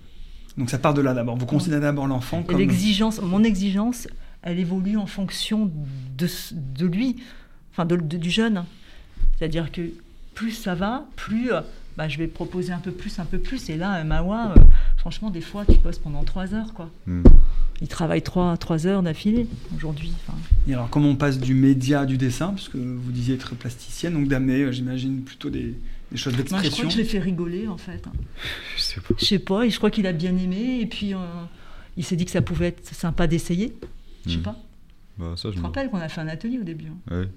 Donc 0.57 0.69
ça 0.69 0.77
part 0.77 0.93
de 0.93 1.01
là 1.01 1.13
d'abord. 1.13 1.35
Vous 1.37 1.45
considérez 1.45 1.81
d'abord 1.81 2.07
l'enfant 2.07 2.43
comme... 2.43 2.57
l'exigence, 2.59 3.21
mon 3.21 3.43
exigence, 3.43 4.07
elle 4.43 4.59
évolue 4.59 4.97
en 4.97 5.07
fonction 5.07 5.71
de, 6.17 6.27
de 6.51 6.85
lui, 6.85 7.15
enfin 7.71 7.85
de- 7.85 7.95
de- 7.95 8.17
du 8.17 8.29
jeune. 8.29 8.65
C'est-à-dire 9.37 9.71
que 9.71 9.81
plus 10.35 10.51
ça 10.51 10.75
va, 10.75 11.05
plus 11.15 11.51
euh, 11.51 11.61
bah, 11.97 12.07
je 12.07 12.17
vais 12.17 12.27
proposer 12.27 12.71
un 12.71 12.79
peu 12.79 12.91
plus, 12.91 13.19
un 13.19 13.25
peu 13.25 13.39
plus. 13.39 13.69
Et 13.69 13.77
là, 13.77 13.91
un 13.93 14.03
Mawa, 14.03 14.53
euh, 14.55 14.61
franchement, 14.97 15.29
des 15.31 15.41
fois, 15.41 15.65
tu 15.65 15.77
bosses 15.79 15.99
pendant 15.99 16.23
trois 16.23 16.53
heures. 16.53 16.73
Quoi. 16.73 16.89
Mm. 17.07 17.23
Il 17.81 17.87
travaille 17.87 18.21
trois, 18.21 18.55
trois 18.57 18.85
heures 18.87 19.01
d'affilée 19.03 19.47
aujourd'hui. 19.75 20.13
Et 20.67 20.73
alors 20.73 20.89
comment 20.89 21.09
on 21.09 21.15
passe 21.15 21.39
du 21.39 21.53
média 21.55 22.05
du 22.05 22.17
dessin, 22.17 22.49
parce 22.49 22.69
que 22.69 22.77
vous 22.77 23.11
disiez 23.11 23.35
être 23.35 23.55
plasticienne, 23.55 24.13
donc 24.13 24.27
d'amener, 24.27 24.61
euh, 24.61 24.71
j'imagine, 24.71 25.21
plutôt 25.21 25.49
des, 25.49 25.75
des 26.13 26.17
choses 26.17 26.33
Moi, 26.51 26.61
je 26.63 26.69
crois 26.69 26.85
que 26.85 26.91
je 26.91 26.97
l'ai 26.97 27.03
fait 27.03 27.19
rigoler, 27.19 27.67
en 27.67 27.77
fait. 27.77 28.03
Je 28.77 28.81
sais 28.81 29.01
pas. 29.01 29.13
Je 29.19 29.25
sais 29.25 29.39
pas, 29.39 29.65
et 29.65 29.69
je 29.69 29.77
crois 29.77 29.89
qu'il 29.91 30.07
a 30.07 30.13
bien 30.13 30.35
aimé. 30.37 30.79
Et 30.81 30.85
puis, 30.85 31.13
euh, 31.13 31.17
il 31.97 32.03
s'est 32.05 32.15
dit 32.15 32.23
que 32.25 32.31
ça 32.31 32.41
pouvait 32.41 32.67
être 32.67 32.93
sympa 32.93 33.27
d'essayer. 33.27 33.75
Je 34.25 34.31
sais 34.33 34.37
Mm. 34.37 34.41
pas. 34.43 34.55
Bah, 35.17 35.33
ça, 35.35 35.49
Je 35.51 35.57
me 35.59 35.63
rappelle 35.63 35.89
qu'on 35.89 35.97
a 35.99 36.07
fait 36.09 36.21
un 36.21 36.27
atelier 36.27 36.59
au 36.59 36.63
début. 36.63 36.85
hein. 36.87 37.15
Ouais. 37.15 37.27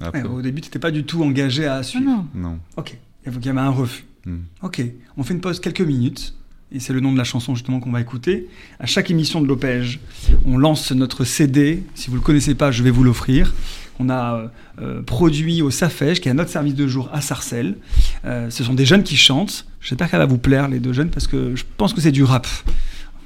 Ouais, 0.00 0.06
Après, 0.06 0.22
au 0.22 0.40
début, 0.42 0.60
tu 0.62 0.68
n'étais 0.68 0.78
pas 0.78 0.90
du 0.90 1.04
tout 1.04 1.22
engagé 1.22 1.66
à 1.66 1.76
Ah 1.76 1.82
suivre. 1.82 2.04
non. 2.06 2.26
non. 2.34 2.58
Ok, 2.76 2.96
il 3.26 3.44
y 3.44 3.48
avait 3.48 3.60
un 3.60 3.70
refus. 3.70 4.04
Mm. 4.24 4.36
Ok, 4.62 4.82
on 5.16 5.22
fait 5.22 5.34
une 5.34 5.40
pause 5.40 5.60
quelques 5.60 5.82
minutes, 5.82 6.34
et 6.72 6.80
c'est 6.80 6.92
le 6.92 7.00
nom 7.00 7.12
de 7.12 7.18
la 7.18 7.24
chanson 7.24 7.54
justement 7.54 7.80
qu'on 7.80 7.90
va 7.90 8.00
écouter. 8.00 8.48
À 8.80 8.86
chaque 8.86 9.10
émission 9.10 9.40
de 9.40 9.46
l'Opège, 9.46 10.00
on 10.46 10.56
lance 10.58 10.92
notre 10.92 11.24
CD. 11.24 11.82
Si 11.94 12.08
vous 12.08 12.14
ne 12.14 12.20
le 12.20 12.24
connaissez 12.24 12.54
pas, 12.54 12.70
je 12.70 12.82
vais 12.82 12.90
vous 12.90 13.04
l'offrir. 13.04 13.54
On 13.98 14.08
a 14.08 14.50
euh, 14.80 15.02
produit 15.02 15.62
au 15.62 15.70
Safège, 15.70 16.20
qui 16.20 16.28
est 16.28 16.34
notre 16.34 16.50
service 16.50 16.74
de 16.74 16.86
jour 16.86 17.10
à 17.12 17.20
Sarcelles. 17.20 17.76
Euh, 18.24 18.48
ce 18.50 18.64
sont 18.64 18.74
des 18.74 18.86
jeunes 18.86 19.02
qui 19.02 19.16
chantent. 19.16 19.66
J'espère 19.80 20.10
qu'elle 20.10 20.20
va 20.20 20.26
vous 20.26 20.38
plaire, 20.38 20.68
les 20.68 20.80
deux 20.80 20.92
jeunes, 20.92 21.10
parce 21.10 21.26
que 21.26 21.54
je 21.54 21.64
pense 21.76 21.92
que 21.92 22.00
c'est 22.00 22.12
du 22.12 22.24
rap. 22.24 22.46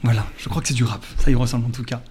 Voilà, 0.02 0.26
je 0.38 0.48
crois 0.48 0.60
que 0.60 0.68
c'est 0.68 0.74
du 0.74 0.84
rap. 0.84 1.04
Ça 1.18 1.30
y 1.30 1.34
ressemble 1.34 1.66
en 1.66 1.70
tout 1.70 1.84
cas. 1.84 2.02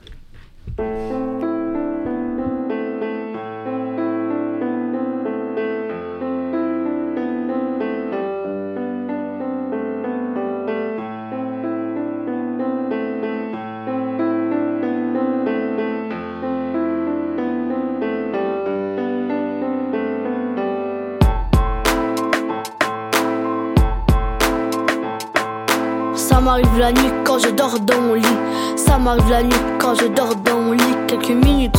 Nuit 29.44 29.56
quand 29.80 29.96
je 29.96 30.08
dors 30.08 30.36
dans 30.36 30.60
mon 30.60 30.72
lit. 30.74 30.96
Quelques 31.08 31.30
minutes. 31.30 31.78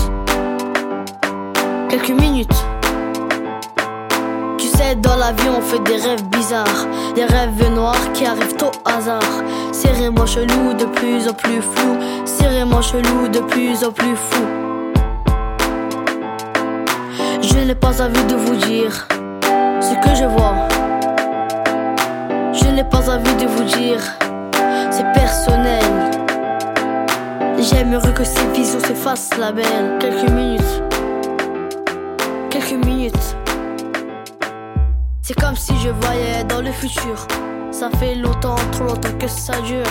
Quelques 1.88 2.10
minutes. 2.10 2.64
Tu 4.58 4.66
sais, 4.68 4.94
dans 4.96 5.16
la 5.16 5.32
vie, 5.32 5.48
on 5.56 5.60
fait 5.60 5.78
des 5.80 5.96
rêves 5.96 6.24
bizarres. 6.24 6.86
Des 7.14 7.24
rêves 7.24 7.72
noirs 7.74 8.12
qui 8.14 8.26
arrivent 8.26 8.56
au 8.62 8.88
hasard. 8.88 9.42
Serrez-moi 9.72 10.26
chelou, 10.26 10.74
de 10.78 10.84
plus 10.84 11.28
en 11.28 11.32
plus 11.32 11.62
flou. 11.62 11.96
Serrez-moi 12.24 12.82
chelou, 12.82 13.28
de 13.28 13.40
plus 13.40 13.84
en 13.84 13.92
plus 13.92 14.16
fou. 14.16 14.44
Je 17.42 17.58
n'ai 17.58 17.74
pas 17.74 18.00
envie 18.02 18.24
de 18.24 18.34
vous 18.34 18.56
dire 18.56 19.08
ce 19.80 19.94
que 19.94 20.14
je 20.14 20.24
vois. 20.24 20.54
Je 22.52 22.66
n'ai 22.70 22.84
pas 22.84 23.08
envie 23.10 23.34
de 23.34 23.46
vous 23.46 23.64
dire 23.64 24.00
c'est 24.90 25.12
personnel. 25.12 26.25
J'aimerais 27.58 28.12
que 28.12 28.24
ces 28.24 28.46
visions 28.52 28.80
se 28.80 28.94
fassent 28.94 29.36
la 29.38 29.52
belle. 29.52 29.98
Quelques 29.98 30.30
minutes, 30.30 30.82
quelques 32.50 32.84
minutes. 32.84 33.36
C'est 35.22 35.34
comme 35.34 35.56
si 35.56 35.72
je 35.82 35.88
voyais 35.88 36.44
dans 36.44 36.60
le 36.60 36.70
futur. 36.70 37.26
Ça 37.70 37.90
fait 37.98 38.14
longtemps, 38.14 38.56
trop 38.72 38.84
longtemps 38.84 39.18
que 39.18 39.28
ça 39.28 39.60
dure. 39.62 39.84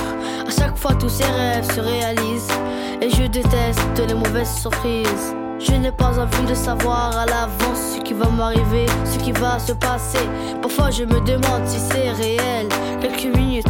À 0.48 0.52
chaque 0.52 0.78
fois, 0.78 0.94
tous 0.96 1.10
ces 1.10 1.26
rêves 1.26 1.70
se 1.74 1.82
réalisent. 1.82 2.54
Et 3.02 3.10
je 3.10 3.24
déteste 3.24 4.08
les 4.08 4.14
mauvaises 4.14 4.56
surprises. 4.62 5.36
Je 5.60 5.74
n'ai 5.74 5.92
pas 5.92 6.20
envie 6.20 6.46
de 6.48 6.54
savoir 6.54 7.18
à 7.18 7.26
l'avance 7.26 7.96
ce 7.96 8.02
qui 8.02 8.14
va 8.14 8.30
m'arriver, 8.30 8.86
ce 9.06 9.18
qui 9.20 9.32
va 9.32 9.60
se 9.60 9.74
passer. 9.74 10.28
Parfois, 10.62 10.92
je 10.92 11.04
me 11.04 11.20
demande 11.22 11.66
si 11.66 11.80
c'est 11.80 12.12
réel. 12.12 12.68
Quelques 13.02 13.36
minutes 13.36 13.66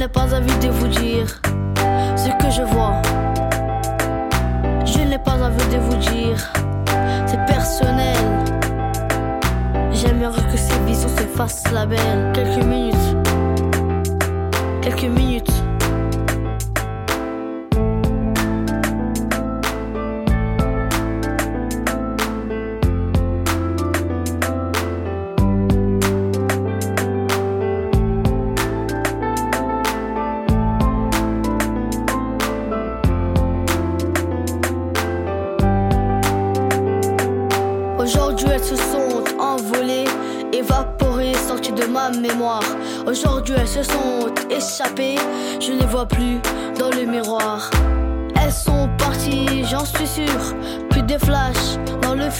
n'ai 0.00 0.08
pas 0.08 0.34
envie 0.34 0.58
de 0.60 0.68
vous 0.70 0.88
dire 0.88 1.42
que 2.38 2.50
je 2.50 2.62
vois. 2.62 3.00
Je 4.84 5.00
n'ai 5.00 5.18
pas 5.18 5.42
envie 5.42 5.66
de 5.74 5.78
vous 5.78 5.96
dire, 5.96 6.52
c'est 7.26 7.44
personnel. 7.46 8.16
J'aimerais 9.92 10.42
que 10.50 10.56
ces 10.56 10.78
visions 10.86 11.08
se 11.08 11.22
fassent 11.36 11.70
la 11.72 11.86
belle. 11.86 12.32
Quelques 12.34 12.64
minutes, 12.64 13.16
quelques 14.82 15.04
minutes. 15.04 15.59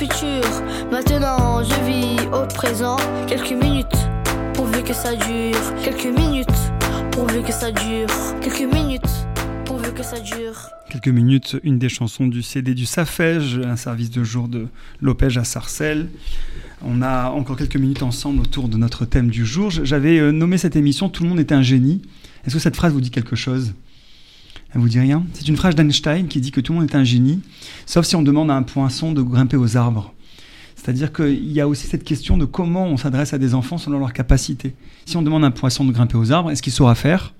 Futur. 0.00 0.42
Maintenant, 0.90 1.62
je 1.62 1.74
vis 1.84 2.16
au 2.32 2.46
présent. 2.46 2.96
Quelques 3.26 3.52
minutes, 3.52 3.86
pourvu 4.54 4.82
que 4.82 4.94
ça 4.94 5.14
dure. 5.14 5.60
Quelques 5.84 6.18
minutes, 6.18 6.46
pourvu 7.10 7.42
que 7.42 7.52
ça 7.52 7.70
dure. 7.70 8.08
Quelques 8.40 8.72
minutes, 8.74 9.12
pourvu 9.66 9.92
que 9.92 10.02
ça 10.02 10.18
dure. 10.18 10.70
Quelques 10.88 11.08
minutes, 11.08 11.58
une 11.64 11.78
des 11.78 11.90
chansons 11.90 12.28
du 12.28 12.40
CD 12.40 12.72
du 12.72 12.86
Safège, 12.86 13.60
un 13.62 13.76
service 13.76 14.10
de 14.10 14.24
jour 14.24 14.48
de 14.48 14.68
Lopège 15.02 15.36
à 15.36 15.44
Sarcelles. 15.44 16.08
On 16.82 17.02
a 17.02 17.28
encore 17.28 17.58
quelques 17.58 17.76
minutes 17.76 18.02
ensemble 18.02 18.40
autour 18.40 18.70
de 18.70 18.78
notre 18.78 19.04
thème 19.04 19.28
du 19.28 19.44
jour. 19.44 19.70
J'avais 19.70 20.18
euh, 20.18 20.32
nommé 20.32 20.56
cette 20.56 20.76
émission 20.76 21.10
Tout 21.10 21.24
le 21.24 21.28
monde 21.28 21.40
est 21.40 21.52
un 21.52 21.62
génie. 21.62 22.00
Est-ce 22.46 22.54
que 22.54 22.60
cette 22.60 22.76
phrase 22.76 22.94
vous 22.94 23.02
dit 23.02 23.10
quelque 23.10 23.36
chose? 23.36 23.74
Elle 24.74 24.80
vous 24.80 24.88
dit 24.88 25.00
rien 25.00 25.24
C'est 25.32 25.48
une 25.48 25.56
phrase 25.56 25.74
d'Einstein 25.74 26.28
qui 26.28 26.40
dit 26.40 26.50
que 26.50 26.60
tout 26.60 26.72
le 26.72 26.80
monde 26.80 26.90
est 26.90 26.96
un 26.96 27.04
génie, 27.04 27.40
sauf 27.86 28.06
si 28.06 28.16
on 28.16 28.22
demande 28.22 28.50
à 28.50 28.54
un 28.54 28.62
poinçon 28.62 29.12
de 29.12 29.22
grimper 29.22 29.56
aux 29.56 29.76
arbres. 29.76 30.12
C'est-à-dire 30.76 31.12
qu'il 31.12 31.52
y 31.52 31.60
a 31.60 31.68
aussi 31.68 31.86
cette 31.86 32.04
question 32.04 32.38
de 32.38 32.44
comment 32.44 32.86
on 32.86 32.96
s'adresse 32.96 33.34
à 33.34 33.38
des 33.38 33.54
enfants 33.54 33.78
selon 33.78 33.98
leurs 33.98 34.12
capacités. 34.12 34.74
Si 35.04 35.16
on 35.16 35.22
demande 35.22 35.44
à 35.44 35.48
un 35.48 35.50
poisson 35.50 35.84
de 35.84 35.92
grimper 35.92 36.16
aux 36.16 36.32
arbres, 36.32 36.50
est-ce 36.50 36.62
qu'il 36.62 36.72
saura 36.72 36.94
faire? 36.94 37.34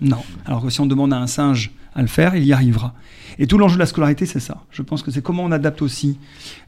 Non. 0.00 0.18
Alors 0.44 0.62
que 0.62 0.70
si 0.70 0.80
on 0.80 0.86
demande 0.86 1.12
à 1.12 1.18
un 1.18 1.26
singe 1.26 1.70
à 1.94 2.02
le 2.02 2.08
faire, 2.08 2.36
il 2.36 2.44
y 2.44 2.52
arrivera. 2.52 2.94
Et 3.38 3.46
tout 3.46 3.58
l'enjeu 3.58 3.74
de 3.74 3.80
la 3.80 3.86
scolarité, 3.86 4.26
c'est 4.26 4.40
ça. 4.40 4.62
Je 4.70 4.82
pense 4.82 5.02
que 5.02 5.10
c'est 5.10 5.22
comment 5.22 5.44
on 5.44 5.50
adapte 5.50 5.82
aussi 5.82 6.18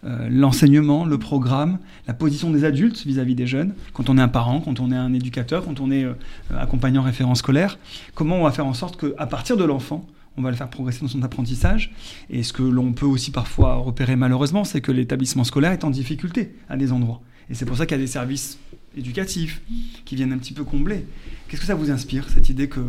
euh, 0.04 0.28
l'enseignement, 0.30 1.04
le 1.04 1.18
programme, 1.18 1.78
la 2.06 2.14
position 2.14 2.50
des 2.50 2.64
adultes 2.64 3.04
vis-à-vis 3.04 3.34
des 3.34 3.46
jeunes, 3.46 3.74
quand 3.92 4.08
on 4.08 4.18
est 4.18 4.22
un 4.22 4.28
parent, 4.28 4.60
quand 4.60 4.80
on 4.80 4.90
est 4.90 4.96
un 4.96 5.12
éducateur, 5.12 5.64
quand 5.64 5.80
on 5.80 5.90
est 5.90 6.04
euh, 6.04 6.14
accompagnant 6.56 7.02
référent 7.02 7.34
scolaire, 7.34 7.78
comment 8.14 8.36
on 8.36 8.44
va 8.44 8.52
faire 8.52 8.66
en 8.66 8.74
sorte 8.74 8.98
qu'à 8.98 9.26
partir 9.26 9.56
de 9.56 9.64
l'enfant, 9.64 10.06
on 10.36 10.42
va 10.42 10.50
le 10.50 10.56
faire 10.56 10.68
progresser 10.68 11.02
dans 11.02 11.08
son 11.08 11.22
apprentissage. 11.22 11.92
Et 12.30 12.42
ce 12.42 12.52
que 12.52 12.62
l'on 12.62 12.92
peut 12.92 13.06
aussi 13.06 13.30
parfois 13.30 13.74
repérer 13.74 14.16
malheureusement, 14.16 14.64
c'est 14.64 14.80
que 14.80 14.92
l'établissement 14.92 15.44
scolaire 15.44 15.72
est 15.72 15.84
en 15.84 15.90
difficulté 15.90 16.56
à 16.68 16.76
des 16.76 16.90
endroits. 16.90 17.20
Et 17.50 17.54
c'est 17.54 17.66
pour 17.66 17.76
ça 17.76 17.86
qu'il 17.86 17.98
y 17.98 18.00
a 18.00 18.02
des 18.02 18.06
services 18.06 18.58
éducatifs 18.96 19.62
qui 20.04 20.16
viennent 20.16 20.32
un 20.32 20.38
petit 20.38 20.52
peu 20.52 20.64
combler. 20.64 21.06
Qu'est-ce 21.48 21.60
que 21.60 21.66
ça 21.66 21.74
vous 21.74 21.90
inspire, 21.90 22.28
cette 22.28 22.48
idée 22.48 22.68
que 22.68 22.80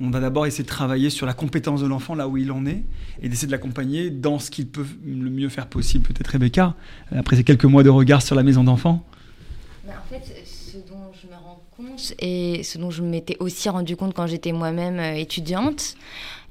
on 0.00 0.10
va 0.10 0.20
d'abord 0.20 0.46
essayer 0.46 0.64
de 0.64 0.68
travailler 0.68 1.10
sur 1.10 1.26
la 1.26 1.34
compétence 1.34 1.82
de 1.82 1.86
l'enfant 1.86 2.14
là 2.14 2.28
où 2.28 2.36
il 2.36 2.52
en 2.52 2.64
est 2.64 2.82
et 3.22 3.28
d'essayer 3.28 3.46
de 3.46 3.52
l'accompagner 3.52 4.10
dans 4.10 4.38
ce 4.38 4.50
qu'il 4.50 4.66
peut 4.66 4.86
le 5.04 5.30
mieux 5.30 5.48
faire 5.48 5.66
possible. 5.66 6.06
Peut-être 6.06 6.28
Rebecca, 6.28 6.74
après 7.12 7.36
ces 7.36 7.44
quelques 7.44 7.64
mois 7.64 7.82
de 7.82 7.90
regard 7.90 8.22
sur 8.22 8.34
la 8.34 8.42
maison 8.42 8.64
d'enfants. 8.64 9.04
En 9.86 10.08
fait, 10.08 10.44
ce 10.44 10.78
dont 10.78 11.10
je 11.20 11.26
me 11.26 11.34
rends 11.34 11.62
compte 11.76 12.14
et 12.18 12.62
ce 12.62 12.78
dont 12.78 12.90
je 12.90 13.02
m'étais 13.02 13.36
aussi 13.40 13.68
rendu 13.68 13.96
compte 13.96 14.14
quand 14.14 14.26
j'étais 14.26 14.52
moi-même 14.52 14.98
euh, 14.98 15.14
étudiante, 15.14 15.96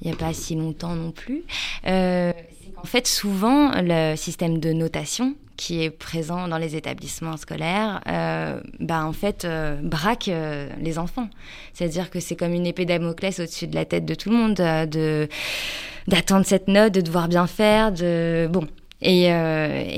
il 0.02 0.08
n'y 0.08 0.14
a 0.14 0.16
pas 0.16 0.34
si 0.34 0.56
longtemps 0.56 0.96
non 0.96 1.12
plus, 1.12 1.44
euh, 1.88 2.34
c'est 2.62 2.74
qu'en 2.74 2.84
fait 2.84 3.08
souvent 3.08 3.72
le 3.76 4.16
système 4.16 4.60
de 4.60 4.74
notation 4.74 5.36
qui 5.60 5.84
est 5.84 5.90
présent 5.90 6.48
dans 6.48 6.58
les 6.58 6.78
établissements 6.78 7.36
scolaires, 7.36 8.00
euh, 8.08 8.62
bah, 8.80 9.04
en 9.06 9.12
fait, 9.12 9.44
euh, 9.44 9.76
braque 9.84 10.30
euh, 10.30 10.70
les 10.82 10.98
enfants. 10.98 11.28
C'est-à-dire 11.74 12.10
que 12.10 12.22
c'est 12.22 12.38
comme 12.38 12.54
une 12.54 12.66
épée 12.66 12.86
Damoclès 12.86 13.38
au-dessus 13.42 13.68
de 13.68 13.76
la 13.76 13.84
tête 13.84 14.06
de 14.06 14.16
tout 14.16 14.30
le 14.30 14.38
monde, 14.38 14.54
de 14.56 15.28
d'attendre 16.08 16.46
cette 16.46 16.70
note, 16.70 16.94
de 16.94 17.02
devoir 17.02 17.28
bien 17.28 17.46
faire, 17.46 17.92
de 17.92 18.48
bon. 18.50 18.68
Et 19.02 19.32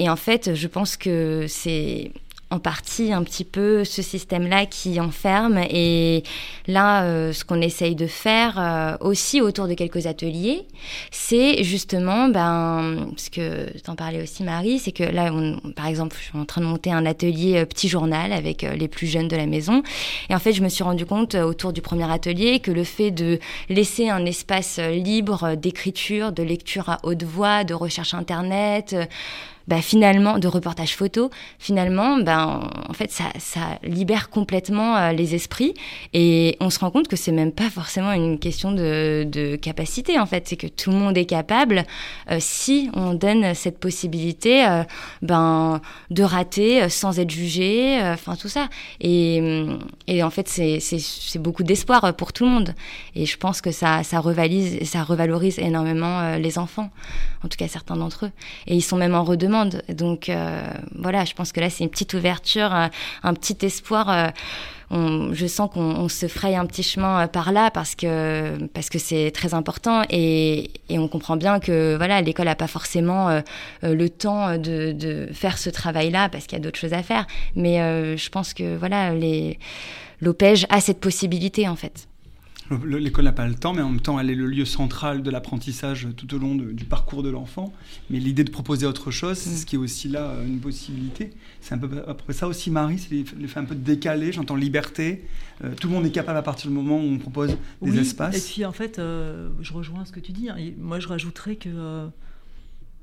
en 0.09 0.15
fait, 0.15 0.55
je 0.55 0.67
pense 0.67 0.97
que 0.97 1.45
c'est 1.47 2.11
en 2.51 2.59
partie 2.59 3.13
un 3.13 3.23
petit 3.23 3.45
peu 3.45 3.85
ce 3.85 4.01
système-là 4.01 4.65
qui 4.65 4.99
enferme. 4.99 5.59
Et 5.69 6.23
là, 6.67 7.03
euh, 7.03 7.31
ce 7.31 7.45
qu'on 7.45 7.61
essaye 7.61 7.95
de 7.95 8.07
faire 8.07 8.59
euh, 8.59 8.97
aussi 8.99 9.39
autour 9.41 9.67
de 9.67 9.73
quelques 9.73 10.05
ateliers, 10.05 10.67
c'est 11.11 11.63
justement, 11.63 12.27
ben, 12.27 13.07
ce 13.15 13.29
que 13.29 13.77
t'en 13.79 13.95
parlais 13.95 14.21
aussi 14.21 14.43
Marie, 14.43 14.79
c'est 14.79 14.91
que 14.91 15.03
là, 15.03 15.31
par 15.75 15.87
exemple, 15.87 16.17
je 16.19 16.25
suis 16.25 16.37
en 16.37 16.45
train 16.45 16.61
de 16.61 16.65
monter 16.65 16.91
un 16.91 17.05
atelier 17.05 17.57
euh, 17.57 17.65
petit 17.65 17.87
journal 17.87 18.33
avec 18.33 18.63
les 18.63 18.87
plus 18.89 19.07
jeunes 19.07 19.29
de 19.29 19.37
la 19.37 19.45
maison. 19.45 19.81
Et 20.29 20.35
en 20.35 20.39
fait, 20.39 20.51
je 20.51 20.61
me 20.61 20.69
suis 20.69 20.83
rendu 20.83 21.05
compte 21.05 21.35
autour 21.35 21.71
du 21.71 21.81
premier 21.81 22.11
atelier 22.11 22.59
que 22.59 22.71
le 22.71 22.83
fait 22.83 23.11
de 23.11 23.39
laisser 23.69 24.09
un 24.09 24.25
espace 24.25 24.77
libre 24.77 25.55
d'écriture, 25.55 26.33
de 26.33 26.43
lecture 26.43 26.89
à 26.89 26.99
haute 27.03 27.23
voix, 27.23 27.63
de 27.63 27.73
recherche 27.73 28.13
internet, 28.13 28.95
bah, 29.71 29.81
finalement, 29.81 30.37
de 30.37 30.49
reportages 30.49 30.97
photos, 30.97 31.29
finalement, 31.57 32.17
ben, 32.17 32.69
en 32.89 32.91
fait, 32.91 33.09
ça, 33.09 33.23
ça 33.39 33.79
libère 33.83 34.29
complètement 34.29 34.97
euh, 34.97 35.11
les 35.13 35.33
esprits 35.33 35.73
et 36.11 36.57
on 36.59 36.69
se 36.69 36.77
rend 36.79 36.91
compte 36.91 37.07
que 37.07 37.15
c'est 37.15 37.31
même 37.31 37.53
pas 37.53 37.69
forcément 37.69 38.11
une 38.11 38.37
question 38.37 38.73
de, 38.73 39.25
de 39.25 39.55
capacité, 39.55 40.19
en 40.19 40.25
fait. 40.25 40.45
C'est 40.45 40.57
que 40.57 40.67
tout 40.67 40.89
le 40.89 40.97
monde 40.97 41.17
est 41.17 41.23
capable, 41.23 41.85
euh, 42.29 42.35
si 42.41 42.89
on 42.95 43.13
donne 43.13 43.53
cette 43.53 43.79
possibilité, 43.79 44.67
euh, 44.67 44.83
ben, 45.21 45.79
de 46.09 46.23
rater 46.23 46.89
sans 46.89 47.17
être 47.17 47.31
jugé, 47.31 47.97
enfin, 48.03 48.35
tout 48.35 48.49
ça. 48.49 48.67
Et, 48.99 49.65
et 50.07 50.21
en 50.21 50.31
fait, 50.31 50.49
c'est 50.49 51.39
beaucoup 51.39 51.63
d'espoir 51.63 52.13
pour 52.17 52.33
tout 52.33 52.43
le 52.43 52.51
monde. 52.51 52.75
Et 53.15 53.25
je 53.25 53.37
pense 53.37 53.61
que 53.61 53.71
ça, 53.71 54.03
ça, 54.03 54.19
revalise, 54.19 54.83
ça 54.83 55.03
revalorise 55.03 55.59
énormément 55.59 56.35
les 56.35 56.59
enfants, 56.59 56.89
en 57.45 57.47
tout 57.47 57.55
cas 57.55 57.69
certains 57.69 57.95
d'entre 57.95 58.25
eux. 58.25 58.31
Et 58.67 58.75
ils 58.75 58.81
sont 58.81 58.97
même 58.97 59.15
en 59.15 59.23
redemande. 59.23 59.60
Donc 59.65 60.29
euh, 60.29 60.61
voilà, 60.95 61.25
je 61.25 61.33
pense 61.33 61.51
que 61.51 61.59
là, 61.59 61.69
c'est 61.69 61.83
une 61.83 61.89
petite 61.89 62.13
ouverture, 62.13 62.73
un, 62.73 62.89
un 63.23 63.33
petit 63.33 63.57
espoir. 63.65 64.09
Euh, 64.09 64.27
on, 64.93 65.33
je 65.33 65.47
sens 65.47 65.69
qu'on 65.71 66.09
se 66.09 66.27
fraye 66.27 66.55
un 66.57 66.65
petit 66.65 66.83
chemin 66.83 67.23
euh, 67.23 67.27
par 67.27 67.53
là 67.53 67.71
parce 67.71 67.95
que 67.95 68.67
parce 68.67 68.89
que 68.89 68.99
c'est 68.99 69.31
très 69.31 69.53
important 69.53 70.03
et, 70.09 70.69
et, 70.89 70.99
on 70.99 71.07
comprend 71.07 71.37
bien 71.37 71.61
que 71.61 71.95
voilà 71.95 72.21
l'école 72.21 72.47
n'a 72.47 72.55
pas 72.55 72.67
forcément 72.67 73.41
le 73.83 74.09
temps 74.09 74.57
de, 74.57 74.91
de, 74.91 75.29
faire 75.31 75.57
ce 75.57 75.69
travail-là 75.69 76.27
parce 76.27 76.45
qu'il 76.45 76.57
y 76.57 76.61
a 76.61 76.63
d'autres 76.63 76.79
choses 76.79 76.93
à 76.93 77.03
faire. 77.03 77.25
Mais 77.55 77.77
je 78.17 78.29
pense 78.29 78.53
que 78.53 78.75
voilà 78.75 79.13
les 79.13 79.59
l'OPEJ 80.19 80.65
a 80.69 80.81
cette 80.81 80.99
possibilité 80.99 81.69
en 81.69 81.77
fait. 81.77 82.07
L'école 82.85 83.25
n'a 83.25 83.31
pas 83.31 83.47
le 83.47 83.55
temps, 83.55 83.73
mais 83.73 83.81
en 83.81 83.89
même 83.89 83.99
temps, 83.99 84.19
elle 84.19 84.29
est 84.29 84.35
le 84.35 84.45
lieu 84.45 84.65
central 84.65 85.23
de 85.23 85.31
l'apprentissage 85.31 86.07
tout 86.15 86.33
au 86.33 86.37
long 86.37 86.55
du 86.55 86.85
parcours 86.85 87.23
de 87.23 87.29
l'enfant. 87.29 87.73
Mais 88.09 88.19
l'idée 88.19 88.43
de 88.43 88.51
proposer 88.51 88.85
autre 88.85 89.11
chose, 89.11 89.37
c'est 89.37 89.49
mm. 89.49 89.55
ce 89.55 89.65
qui 89.65 89.75
est 89.75 89.79
aussi 89.79 90.07
là 90.07 90.21
euh, 90.21 90.45
une 90.45 90.59
possibilité. 90.59 91.31
C'est 91.59 91.75
un 91.75 91.77
peu 91.77 92.03
après 92.07 92.33
ça 92.33 92.47
aussi, 92.47 92.71
Marie, 92.71 92.99
c'est 92.99 93.11
l'effet 93.37 93.59
un 93.59 93.65
peu 93.65 93.75
décalé. 93.75 94.31
J'entends 94.31 94.55
liberté. 94.55 95.25
Euh, 95.63 95.73
tout 95.79 95.87
le 95.87 95.93
monde 95.93 96.05
est 96.05 96.11
capable 96.11 96.37
à 96.37 96.43
partir 96.43 96.69
du 96.69 96.75
moment 96.75 96.97
où 96.97 97.07
on 97.07 97.17
propose 97.17 97.57
des 97.81 97.99
espaces. 97.99 98.37
Et 98.37 98.53
puis 98.53 98.65
en 98.65 98.71
fait, 98.71 98.99
euh, 98.99 99.49
je 99.61 99.73
rejoins 99.73 100.05
ce 100.05 100.11
que 100.11 100.19
tu 100.19 100.31
dis. 100.31 100.49
Hein. 100.49 100.57
moi, 100.79 100.99
je 100.99 101.07
rajouterais 101.07 101.55
que 101.55 102.09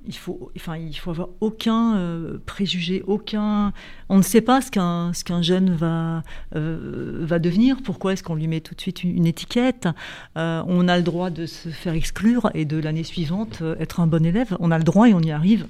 il 0.06 0.14
faut, 0.14 0.50
enfin, 0.56 0.76
il 0.76 0.96
faut 0.96 1.10
avoir 1.10 1.28
aucun 1.40 1.96
euh, 1.96 2.38
préjugé, 2.46 3.02
aucun. 3.06 3.72
On 4.08 4.16
ne 4.16 4.22
sait 4.22 4.40
pas 4.40 4.60
ce 4.60 4.70
qu'un 4.70 5.12
ce 5.12 5.24
qu'un 5.24 5.42
jeune 5.42 5.74
va 5.74 6.22
euh, 6.54 7.18
va 7.22 7.38
devenir. 7.38 7.78
Pourquoi 7.82 8.12
est-ce 8.12 8.22
qu'on 8.22 8.34
lui 8.34 8.46
met 8.46 8.60
tout 8.60 8.74
de 8.74 8.80
suite 8.80 9.04
une, 9.04 9.26
étiquette 9.26 9.88
euh, 10.36 10.62
On 10.66 10.88
a 10.88 10.96
le 10.96 11.02
droit 11.02 11.30
de 11.30 11.46
se 11.46 11.68
faire 11.68 11.94
exclure 11.94 12.50
et 12.54 12.64
de 12.64 12.78
l'année 12.78 13.04
suivante 13.04 13.62
être 13.78 14.00
un 14.00 14.06
bon 14.06 14.24
élève. 14.24 14.56
On 14.60 14.70
a 14.70 14.78
le 14.78 14.84
droit 14.84 15.08
et 15.08 15.14
on 15.14 15.20
y 15.20 15.30
arrive. 15.30 15.66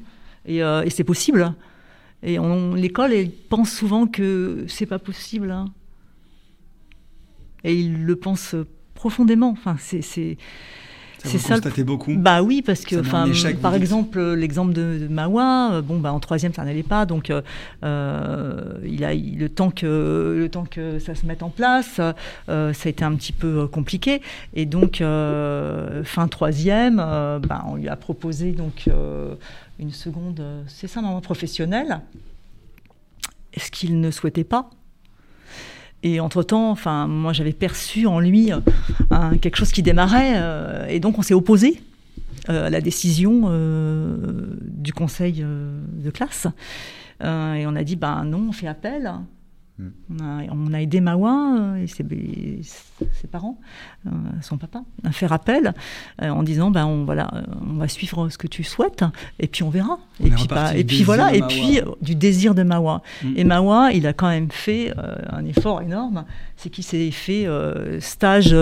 Et, 0.47 0.61
c'est 0.91 1.05
possible. 1.05 1.53
Et 2.23 2.39
l'école 2.75 3.13
pense 3.49 3.71
souvent 3.71 4.07
que 4.07 4.65
c'est 4.67 4.87
pas 4.87 4.99
possible. 4.99 5.51
Hein. 5.51 5.67
Et 7.65 7.75
il 7.75 8.05
le 8.05 8.17
pense 8.17 8.55
profondément. 8.95 9.51
Enfin, 9.51 9.77
c'est 9.79 10.39
c'est 11.25 11.39
ça. 11.39 11.55
Constatez 11.55 11.85
beaucoup. 11.85 12.15
Bah 12.17 12.43
oui, 12.43 12.63
parce 12.63 12.83
que, 12.85 12.97
enfin, 12.97 13.27
par 13.61 13.75
exemple, 13.75 14.21
l'exemple 14.35 14.73
de, 14.73 15.07
Mawa, 15.09 15.73
euh, 15.73 15.83
bon, 15.83 15.99
bah 15.99 16.13
en 16.13 16.21
troisième, 16.21 16.53
ça 16.55 16.65
n'allait 16.65 16.83
pas, 16.83 17.07
donc 17.07 17.31
euh, 17.31 17.43
euh, 17.85 18.79
il 18.85 19.05
a 19.05 19.15
le 19.15 19.49
temps 19.49 19.71
que 19.71 20.37
le 20.39 20.49
temps 20.49 20.65
que 20.65 20.99
ça 20.99 21.15
se 21.15 21.27
mette 21.27 21.43
en 21.43 21.51
place, 21.51 21.97
ça 21.97 22.15
a 22.49 22.89
été 22.89 23.05
un 23.05 23.15
petit 23.15 23.33
peu 23.33 23.67
compliqué, 23.67 24.23
et 24.55 24.67
donc 24.67 24.99
fin 24.99 26.29
troisième, 26.29 26.97
bah, 26.97 27.65
on 27.67 27.77
lui 27.77 27.89
a 27.89 27.97
proposé 27.97 28.53
donc 28.53 28.89
une 29.79 29.93
seconde, 29.93 30.43
c'est 30.67 30.89
ça, 30.89 31.01
normalement 31.01 31.21
professionnelle. 31.21 32.01
Ce 33.57 33.71
qu'il 33.71 34.01
ne 34.01 34.11
souhaitait 34.11 34.45
pas, 34.45 34.71
et 36.03 36.21
entre-temps, 36.21 36.71
enfin, 36.71 37.07
moi 37.09 37.33
j'avais 37.33 37.53
perçu 37.53 38.07
en 38.07 38.21
lui 38.21 38.53
euh, 38.53 39.37
quelque 39.41 39.57
chose 39.57 39.73
qui 39.73 39.83
démarrait, 39.83 40.35
euh, 40.37 40.87
et 40.89 41.01
donc 41.01 41.19
on 41.19 41.23
s'est 41.23 41.35
opposé 41.35 41.83
euh, 42.49 42.67
à 42.67 42.71
la 42.71 42.81
décision 42.81 43.51
du 44.61 44.93
conseil 44.93 45.45
de 45.45 46.11
classe. 46.11 46.47
et 47.23 47.67
on 47.67 47.75
a 47.75 47.83
dit, 47.83 47.97
ben 47.97 48.25
non, 48.25 48.47
on 48.49 48.53
fait 48.53 48.69
appel. 48.69 49.13
On 50.11 50.73
a, 50.73 50.83
aidé 50.83 51.01
Mawa 51.01 51.57
euh, 51.57 51.77
et 51.77 51.87
ses, 51.87 53.29
parents, 53.31 53.59
euh, 54.07 54.11
son 54.43 54.59
papa, 54.59 54.83
à 55.05 55.13
faire 55.13 55.33
appel 55.33 55.73
euh, 56.21 56.31
en 56.31 56.43
disant 56.43 56.73
ben 56.73 56.85
on, 56.85 57.05
voilà, 57.05 57.31
on 57.63 57.75
va 57.75 57.87
suivre 57.87 58.29
ce 58.29 58.39
que 58.39 58.49
tu 58.49 58.65
souhaites 58.65 59.05
et 59.39 59.47
puis 59.47 59.63
on 59.63 59.71
verra. 59.71 59.99
et, 60.25 60.31
puis, 60.31 60.47
et 60.75 60.85
puis 60.85 61.03
voilà, 61.05 61.33
et 61.33 61.43
puis 61.43 61.81
du 62.03 62.17
désir 62.17 62.57
de 62.57 62.65
Mawa. 62.65 63.03
Mm. 63.23 63.33
Et 63.37 63.45
Mawa, 63.45 63.93
il 63.93 64.07
a 64.09 64.13
quand 64.13 64.29
même 64.29 64.51
fait 64.51 64.93
un 65.31 65.45
effort 65.45 65.81
énorme, 65.81 66.25
c'est 66.57 66.71
qu'il 66.71 66.85
s'est 66.85 67.13
fait 67.13 67.47
stage. 68.01 68.55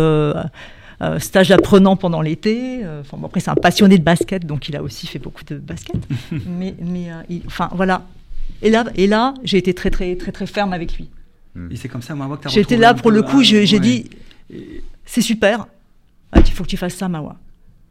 stage 1.18 1.50
apprenant 1.50 1.96
pendant 1.96 2.20
l'été. 2.20 2.82
Enfin, 3.00 3.16
après, 3.24 3.40
c'est 3.40 3.50
un 3.50 3.54
passionné 3.54 3.96
de 3.96 4.04
basket, 4.04 4.44
donc 4.44 4.68
il 4.68 4.76
a 4.76 4.82
aussi 4.82 5.06
fait 5.06 5.18
beaucoup 5.18 5.44
de 5.44 5.56
basket. 5.56 5.96
mais, 6.46 6.74
mais 6.80 7.08
enfin, 7.46 7.70
voilà, 7.72 8.02
et 8.62 8.70
là, 8.70 8.84
et 8.94 9.06
là 9.06 9.34
j'ai 9.44 9.58
été 9.58 9.74
très, 9.74 9.90
très, 9.90 10.16
très, 10.16 10.32
très 10.32 10.46
ferme 10.46 10.72
avec 10.72 10.96
lui. 10.96 11.08
Hmm. 11.54 11.68
Et 11.70 11.76
c'est 11.76 11.88
comme 11.88 12.02
ça, 12.02 12.14
moi, 12.14 12.36
que 12.36 12.48
tu 12.48 12.54
J'étais 12.54 12.76
là 12.76 12.94
pour 12.94 13.10
le 13.10 13.22
coup, 13.22 13.42
j'ai 13.42 13.78
dit 13.78 14.10
c'est 15.04 15.22
super, 15.22 15.66
ah, 16.32 16.40
il 16.40 16.52
faut 16.52 16.64
que 16.64 16.68
tu 16.68 16.76
fasses 16.76 16.94
ça, 16.94 17.08
Mawa. 17.08 17.36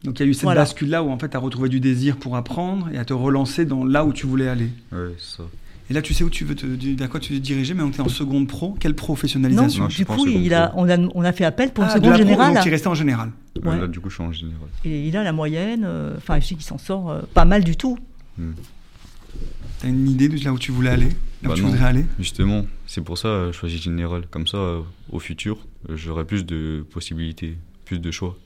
Donc 0.04 0.20
il 0.20 0.24
y 0.24 0.26
a 0.26 0.30
eu 0.30 0.34
cette 0.34 0.48
bascule-là 0.48 1.02
où 1.02 1.10
en 1.10 1.18
fait 1.18 1.30
tu 1.30 1.36
as 1.36 1.40
retrouvé 1.40 1.68
du 1.68 1.80
désir 1.80 2.16
pour 2.16 2.36
apprendre 2.36 2.88
et 2.92 2.98
à 2.98 3.04
te 3.04 3.12
relancer 3.12 3.64
dans 3.64 3.84
là 3.84 4.04
où 4.04 4.12
tu 4.12 4.26
voulais 4.26 4.48
aller. 4.48 4.68
Oui, 4.92 5.14
ça. 5.18 5.42
Et 5.88 5.94
là, 5.94 6.02
tu 6.02 6.14
sais 6.14 6.24
où 6.24 6.30
tu 6.30 6.44
veux 6.44 6.56
te, 6.56 7.02
à 7.02 7.06
quoi 7.06 7.20
tu 7.20 7.32
veux 7.32 7.38
te 7.38 7.44
diriger, 7.44 7.72
mais 7.72 7.82
on 7.82 7.90
est 7.90 8.00
en 8.00 8.08
seconde 8.08 8.48
pro. 8.48 8.76
Quelle 8.80 8.94
professionnalisation? 8.94 9.84
Non, 9.84 9.88
Du 9.88 10.04
coup, 10.04 10.26
il 10.26 10.52
a, 10.52 10.72
on, 10.74 10.88
a, 10.88 10.98
on 11.14 11.22
a 11.22 11.32
fait 11.32 11.44
appel 11.44 11.70
pour 11.70 11.84
une 11.84 11.90
ah, 11.90 11.94
seconde 11.94 12.16
générale. 12.16 12.54
donc 12.54 12.62
tu 12.62 12.68
es 12.68 12.72
resté 12.72 12.88
en 12.88 12.94
général. 12.94 13.30
Ouais. 13.62 13.78
Là, 13.78 13.86
du 13.86 14.00
coup, 14.00 14.10
je 14.10 14.14
suis 14.14 14.24
en 14.24 14.32
général. 14.32 14.68
Et 14.84 15.06
il 15.06 15.16
a 15.16 15.22
la 15.22 15.32
moyenne. 15.32 15.84
Euh, 15.84 16.14
enfin, 16.16 16.40
je 16.40 16.46
sais 16.46 16.54
qu'il 16.56 16.64
s'en 16.64 16.78
sort 16.78 17.10
euh, 17.10 17.20
pas 17.34 17.44
mal 17.44 17.62
du 17.62 17.76
tout. 17.76 17.98
Hmm. 18.36 18.52
T'as 19.80 19.88
une 19.88 20.08
idée 20.08 20.28
de 20.28 20.42
là 20.44 20.52
où 20.52 20.58
tu 20.58 20.72
voulais 20.72 20.90
aller 20.90 21.08
Là 21.42 21.44
où 21.44 21.48
bah 21.48 21.54
tu 21.54 21.62
voudrais 21.62 21.84
aller? 21.84 22.06
Justement, 22.18 22.66
c'est 22.86 23.02
pour 23.02 23.18
ça 23.18 23.28
que 23.28 23.32
euh, 23.32 23.52
je 23.52 23.58
choisis 23.58 23.80
général. 23.80 24.26
Comme 24.30 24.46
ça, 24.46 24.56
euh, 24.56 24.80
au 25.10 25.18
futur, 25.18 25.58
euh, 25.88 25.96
j'aurai 25.96 26.24
plus 26.24 26.46
de 26.46 26.84
possibilités, 26.90 27.58
plus 27.84 27.98
de 27.98 28.10
choix. 28.10 28.38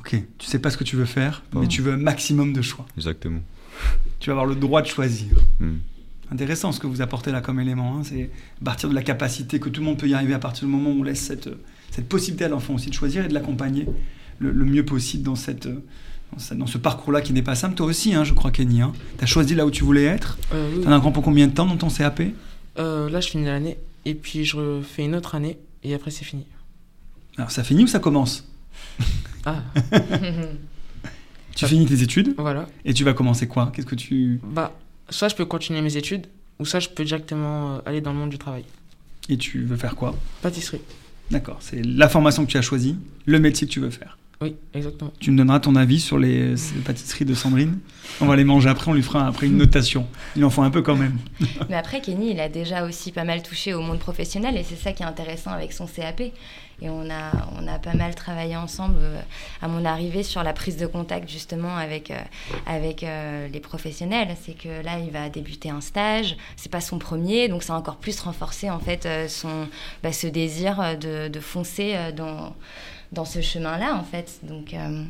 Ok, 0.00 0.16
tu 0.38 0.46
sais 0.46 0.58
pas 0.58 0.70
ce 0.70 0.76
que 0.76 0.84
tu 0.84 0.96
veux 0.96 1.06
faire, 1.06 1.42
mais 1.54 1.66
tu 1.66 1.80
veux 1.80 1.94
un 1.94 1.98
maximum 1.98 2.52
de 2.52 2.60
choix. 2.60 2.86
Exactement. 2.96 3.40
Tu 4.20 4.28
vas 4.28 4.34
avoir 4.34 4.46
le 4.46 4.54
droit 4.54 4.82
de 4.82 4.86
choisir. 4.86 5.34
Hmm. 5.60 5.78
Intéressant 6.30 6.72
ce 6.72 6.80
que 6.80 6.86
vous 6.86 7.00
apportez 7.00 7.32
là 7.32 7.40
comme 7.40 7.58
élément. 7.58 7.98
Hein. 7.98 8.02
C'est 8.04 8.30
partir 8.62 8.88
de 8.90 8.94
la 8.94 9.02
capacité 9.02 9.60
que 9.60 9.68
tout 9.70 9.80
le 9.80 9.86
monde 9.86 9.98
peut 9.98 10.08
y 10.08 10.14
arriver 10.14 10.34
à 10.34 10.38
partir 10.38 10.66
du 10.66 10.72
moment 10.72 10.90
où 10.90 11.00
on 11.00 11.02
laisse 11.02 11.20
cette, 11.20 11.48
cette 11.90 12.08
possibilité 12.08 12.44
à 12.44 12.48
l'enfant 12.48 12.74
aussi 12.74 12.90
de 12.90 12.94
choisir 12.94 13.24
et 13.24 13.28
de 13.28 13.34
l'accompagner 13.34 13.86
le, 14.38 14.50
le, 14.50 14.64
mieux 14.64 14.84
possible 14.84 15.22
dans 15.22 15.36
cette 15.36 15.68
dans 16.52 16.66
ce 16.66 16.78
parcours-là 16.78 17.20
qui 17.20 17.32
n'est 17.32 17.42
pas 17.42 17.54
simple. 17.54 17.74
Toi 17.74 17.86
aussi, 17.86 18.14
hein, 18.14 18.24
je 18.24 18.32
crois, 18.32 18.50
Kenny. 18.50 18.80
Hein. 18.80 18.92
Tu 19.18 19.24
as 19.24 19.26
choisi 19.26 19.54
là 19.54 19.66
où 19.66 19.70
tu 19.70 19.84
voulais 19.84 20.04
être. 20.04 20.38
Euh, 20.52 20.70
oui. 20.74 20.82
Tu 20.82 20.88
as 20.88 20.90
un 20.90 20.98
grand 20.98 21.12
pour 21.12 21.22
combien 21.22 21.46
de 21.46 21.52
temps 21.52 21.66
dans 21.66 21.76
ton 21.76 21.88
CAP 21.88 22.22
euh, 22.78 23.10
Là, 23.10 23.20
je 23.20 23.28
finis 23.28 23.44
l'année. 23.44 23.78
Et 24.04 24.14
puis, 24.14 24.44
je 24.44 24.56
refais 24.56 25.04
une 25.04 25.14
autre 25.14 25.34
année. 25.34 25.58
Et 25.82 25.94
après, 25.94 26.10
c'est 26.10 26.24
fini. 26.24 26.46
Alors, 27.36 27.50
ça 27.50 27.62
finit 27.64 27.84
ou 27.84 27.86
ça 27.86 27.98
commence? 27.98 28.46
Ah 29.44 29.60
Tu 31.56 31.66
finis 31.66 31.84
tes 31.84 32.00
études? 32.00 32.34
Voilà. 32.38 32.68
Et 32.84 32.94
tu 32.94 33.02
vas 33.02 33.12
commencer 33.12 33.48
quoi? 33.48 33.72
Qu'est-ce 33.74 33.88
que 33.88 33.96
tu. 33.96 34.40
Bah, 34.44 34.72
soit 35.10 35.28
je 35.28 35.34
peux 35.34 35.44
continuer 35.44 35.80
mes 35.80 35.96
études, 35.96 36.28
ou 36.60 36.64
soit 36.64 36.78
je 36.78 36.88
peux 36.88 37.04
directement 37.04 37.74
euh, 37.74 37.78
aller 37.84 38.00
dans 38.00 38.12
le 38.12 38.18
monde 38.18 38.30
du 38.30 38.38
travail. 38.38 38.64
Et 39.28 39.36
tu 39.36 39.64
veux 39.64 39.76
faire 39.76 39.96
quoi? 39.96 40.14
Pâtisserie. 40.42 40.80
D'accord. 41.30 41.58
C'est 41.60 41.82
la 41.82 42.08
formation 42.08 42.44
que 42.44 42.50
tu 42.50 42.56
as 42.56 42.62
choisie, 42.62 42.96
le 43.26 43.38
métier 43.38 43.66
que 43.66 43.72
tu 43.72 43.80
veux 43.80 43.90
faire. 43.90 44.16
Oui, 44.42 44.56
exactement. 44.74 45.12
Tu 45.20 45.30
me 45.30 45.38
donneras 45.38 45.60
ton 45.60 45.76
avis 45.76 46.00
sur 46.00 46.18
les, 46.18 46.54
pâtisseries 46.84 47.24
de 47.24 47.32
Sandrine 47.32 47.78
On 48.20 48.26
va 48.26 48.34
les 48.34 48.42
manger 48.42 48.68
après, 48.68 48.90
on 48.90 48.94
lui 48.94 49.02
fera 49.02 49.24
après 49.28 49.46
une 49.46 49.56
notation. 49.56 50.06
Il 50.34 50.44
en 50.44 50.50
faut 50.50 50.62
un 50.62 50.70
peu 50.70 50.82
quand 50.82 50.96
même. 50.96 51.16
Mais 51.70 51.76
après, 51.76 52.00
Kenny, 52.00 52.32
il 52.32 52.40
a 52.40 52.48
déjà 52.48 52.84
aussi 52.84 53.12
pas 53.12 53.22
mal 53.22 53.42
touché 53.42 53.72
au 53.72 53.80
monde 53.80 54.00
professionnel 54.00 54.56
et 54.56 54.64
c'est 54.64 54.74
ça 54.74 54.92
qui 54.92 55.04
est 55.04 55.06
intéressant 55.06 55.52
avec 55.52 55.72
son 55.72 55.86
CAP. 55.86 56.22
Et 56.80 56.90
on 56.90 57.08
a, 57.08 57.30
on 57.60 57.68
a 57.68 57.78
pas 57.78 57.94
mal 57.94 58.16
travaillé 58.16 58.56
ensemble 58.56 58.98
euh, 58.98 59.20
à 59.60 59.68
mon 59.68 59.84
arrivée 59.84 60.24
sur 60.24 60.42
la 60.42 60.52
prise 60.52 60.76
de 60.76 60.86
contact 60.86 61.30
justement 61.30 61.76
avec, 61.76 62.10
euh, 62.10 62.18
avec 62.66 63.04
euh, 63.04 63.46
les 63.46 63.60
professionnels. 63.60 64.34
C'est 64.42 64.54
que 64.54 64.82
là, 64.84 64.98
il 64.98 65.12
va 65.12 65.28
débuter 65.28 65.70
un 65.70 65.80
stage. 65.80 66.36
C'est 66.56 66.72
pas 66.72 66.80
son 66.80 66.98
premier, 66.98 67.46
donc 67.46 67.62
ça 67.62 67.74
a 67.74 67.76
encore 67.76 67.98
plus 67.98 68.18
renforcé 68.18 68.68
en 68.70 68.80
fait 68.80 69.08
son, 69.28 69.68
bah, 70.02 70.12
ce 70.12 70.26
désir 70.26 70.98
de, 70.98 71.28
de 71.28 71.40
foncer 71.40 71.94
dans 72.16 72.56
dans 73.12 73.24
ce 73.24 73.40
chemin-là, 73.40 73.96
en 73.96 74.04
fait. 74.04 74.40
Donc, 74.42 74.74
euh, 74.74 75.04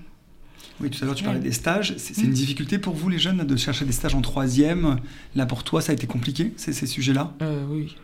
oui, 0.81 0.91
tout 0.91 1.03
à 1.03 1.07
l'heure, 1.07 1.15
tu 1.15 1.25
parlais 1.25 1.41
des 1.41 1.53
stages. 1.53 1.95
C'est 1.97 2.21
une 2.23 2.31
mm. 2.31 2.35
difficulté 2.35 2.79
pour 2.79 2.95
vous, 2.95 3.09
les 3.09 3.19
jeunes, 3.19 3.38
de 3.38 3.57
chercher 3.57 3.85
des 3.85 3.93
stages 3.93 4.15
en 4.15 4.21
troisième. 4.21 4.99
Là, 5.35 5.47
pour 5.47 5.65
toi, 5.65 5.81
ça 5.81 5.93
a 5.93 5.95
été 5.95 6.07
compliqué, 6.07 6.53
ces, 6.57 6.73
ces 6.73 6.87
sujets-là? 6.87 7.33
Euh, 7.43 7.65
Oui. 7.69 7.97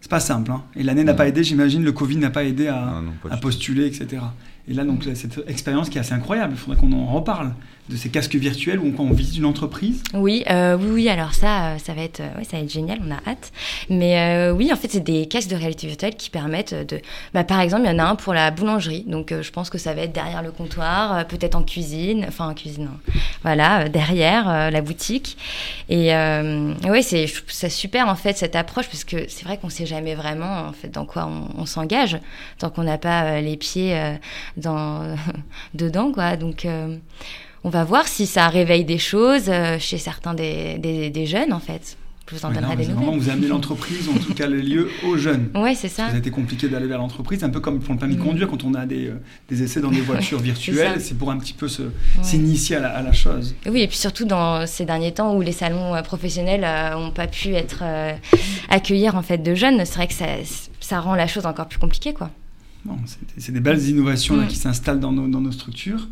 C'est 0.00 0.10
pas 0.10 0.20
simple. 0.20 0.50
Hein. 0.50 0.62
Et 0.76 0.82
l'année 0.82 1.02
n'a 1.02 1.14
pas 1.14 1.26
aidé, 1.26 1.42
j'imagine, 1.42 1.82
le 1.82 1.92
Covid 1.92 2.18
n'a 2.18 2.28
pas 2.28 2.44
aidé 2.44 2.66
à, 2.66 3.00
à 3.30 3.38
postuler, 3.38 3.86
etc. 3.86 4.22
Et 4.68 4.74
là, 4.74 4.84
donc, 4.84 5.04
cette 5.14 5.40
expérience 5.46 5.88
qui 5.88 5.96
est 5.96 6.00
assez 6.02 6.12
incroyable, 6.12 6.52
il 6.52 6.58
faudrait 6.58 6.78
qu'on 6.78 6.92
en 6.92 7.06
reparle. 7.06 7.54
De 7.88 7.96
ces 7.96 8.08
casques 8.08 8.34
virtuels 8.34 8.78
où 8.78 8.94
on, 8.98 9.02
on 9.02 9.12
visite 9.12 9.36
une 9.36 9.44
entreprise 9.44 10.02
Oui, 10.14 10.42
euh, 10.50 10.76
oui, 10.78 10.88
oui. 10.90 11.08
Alors 11.08 11.34
ça, 11.34 11.78
ça 11.78 11.92
va 11.92 12.02
être, 12.02 12.22
ça 12.42 12.56
va 12.56 12.58
être 12.62 12.72
génial. 12.72 12.98
On 13.06 13.10
a 13.10 13.30
hâte. 13.30 13.52
Mais 13.90 14.50
oui, 14.50 14.72
en 14.72 14.76
fait, 14.76 14.90
c'est 14.90 15.00
des 15.04 15.26
casques 15.26 15.50
de 15.50 15.56
réalité 15.56 15.86
virtuelle 15.86 16.16
qui 16.16 16.30
permettent 16.30 16.74
de, 16.74 17.00
bah, 17.34 17.44
par 17.44 17.60
exemple, 17.60 17.82
il 17.84 17.92
y 17.92 17.94
en 17.94 17.98
a 17.98 18.04
un 18.04 18.16
pour 18.16 18.32
la 18.32 18.50
boulangerie. 18.50 19.04
Donc, 19.06 19.34
je 19.38 19.50
pense 19.50 19.68
que 19.68 19.78
ça 19.78 19.92
va 19.92 20.02
être 20.02 20.12
derrière 20.12 20.42
le 20.42 20.50
comptoir, 20.50 21.26
peut-être 21.26 21.54
en 21.54 21.62
cuisine, 21.62 22.24
enfin 22.26 22.48
en 22.48 22.54
cuisine, 22.54 22.88
voilà, 23.42 23.88
derrière 23.88 24.70
la 24.70 24.80
boutique. 24.80 25.36
Et 25.90 26.12
oui, 26.88 27.02
c'est, 27.02 27.26
super 27.68 28.08
en 28.08 28.14
fait 28.14 28.36
cette 28.36 28.56
approche 28.56 28.86
parce 28.86 29.04
que 29.04 29.28
c'est 29.28 29.44
vrai 29.44 29.58
qu'on 29.58 29.70
sait 29.70 29.86
jamais 29.86 30.14
vraiment 30.14 30.68
en 30.68 30.72
fait 30.72 30.88
dans 30.88 31.06
quoi 31.06 31.28
on, 31.56 31.66
s'engage 31.66 32.18
tant 32.58 32.70
qu'on 32.70 32.84
n'a 32.84 32.98
pas 32.98 33.40
les 33.40 33.56
pieds 33.56 33.98
dans 34.56 35.16
dedans, 35.74 36.12
quoi. 36.12 36.36
Donc 36.36 36.66
on 37.64 37.70
va 37.70 37.82
voir 37.82 38.06
si 38.06 38.26
ça 38.26 38.48
réveille 38.48 38.84
des 38.84 38.98
choses 38.98 39.48
euh, 39.48 39.78
chez 39.78 39.96
certains 39.96 40.34
des, 40.34 40.78
des, 40.78 41.26
jeunes, 41.26 41.52
en 41.52 41.58
fait. 41.58 41.96
Je 42.30 42.36
vous 42.36 42.44
en 42.44 42.52
donnerai 42.52 42.76
des 42.76 42.86
nouvelles. 42.86 43.18
Vous 43.18 43.30
amenez 43.30 43.48
l'entreprise, 43.48 44.08
en 44.08 44.18
tout 44.18 44.34
cas 44.34 44.46
le 44.46 44.60
lieu, 44.60 44.90
aux 45.06 45.16
jeunes. 45.16 45.48
Oui, 45.54 45.74
c'est 45.74 45.88
ça. 45.88 46.08
Ça 46.08 46.14
a 46.14 46.18
été 46.18 46.30
compliqué 46.30 46.68
d'aller 46.68 46.86
vers 46.86 46.98
l'entreprise, 46.98 47.42
un 47.42 47.48
peu 47.48 47.60
comme 47.60 47.80
pour 47.80 47.94
le 47.94 47.98
permis 47.98 48.16
de 48.16 48.20
mm. 48.20 48.24
conduire, 48.24 48.48
quand 48.48 48.64
on 48.64 48.74
a 48.74 48.84
des, 48.84 49.08
euh, 49.08 49.14
des 49.48 49.62
essais 49.62 49.80
dans 49.80 49.90
des 49.90 50.00
voitures 50.02 50.40
virtuelles, 50.40 51.00
c'est 51.00 51.16
pour 51.16 51.30
un 51.30 51.38
petit 51.38 51.54
peu 51.54 51.68
s'initier 52.22 52.76
à, 52.76 53.02
la 53.02 53.12
chose. 53.12 53.54
Oui, 53.66 53.80
et 53.80 53.88
puis 53.88 53.96
surtout 53.96 54.26
dans 54.26 54.66
ces 54.66 54.84
derniers 54.84 55.12
temps 55.12 55.34
où 55.34 55.40
les 55.40 55.52
salons 55.52 55.94
euh, 55.94 56.02
professionnels 56.02 56.66
n'ont 56.92 57.12
pas 57.12 57.26
pu 57.26 57.54
être 57.54 57.82
accueillir 58.68 59.16
en 59.16 59.22
fait 59.22 59.38
de 59.38 59.54
jeunes, 59.54 59.84
c'est 59.86 59.94
vrai 59.94 60.06
que 60.06 60.14
ça, 60.14 60.26
ça, 60.80 61.00
rend 61.00 61.14
la 61.14 61.26
chose 61.26 61.46
encore 61.46 61.68
plus 61.68 61.78
compliquée, 61.78 62.12
quoi. 62.12 62.30
Bon, 62.84 62.96
c'est 63.38 63.52
des 63.52 63.60
belles 63.60 63.82
innovations 63.88 64.36
là, 64.36 64.44
mm. 64.44 64.48
qui 64.48 64.56
s'installent 64.56 65.00
dans 65.00 65.12
nos, 65.12 65.28
dans 65.28 65.40
nos 65.40 65.52
structures. 65.52 66.08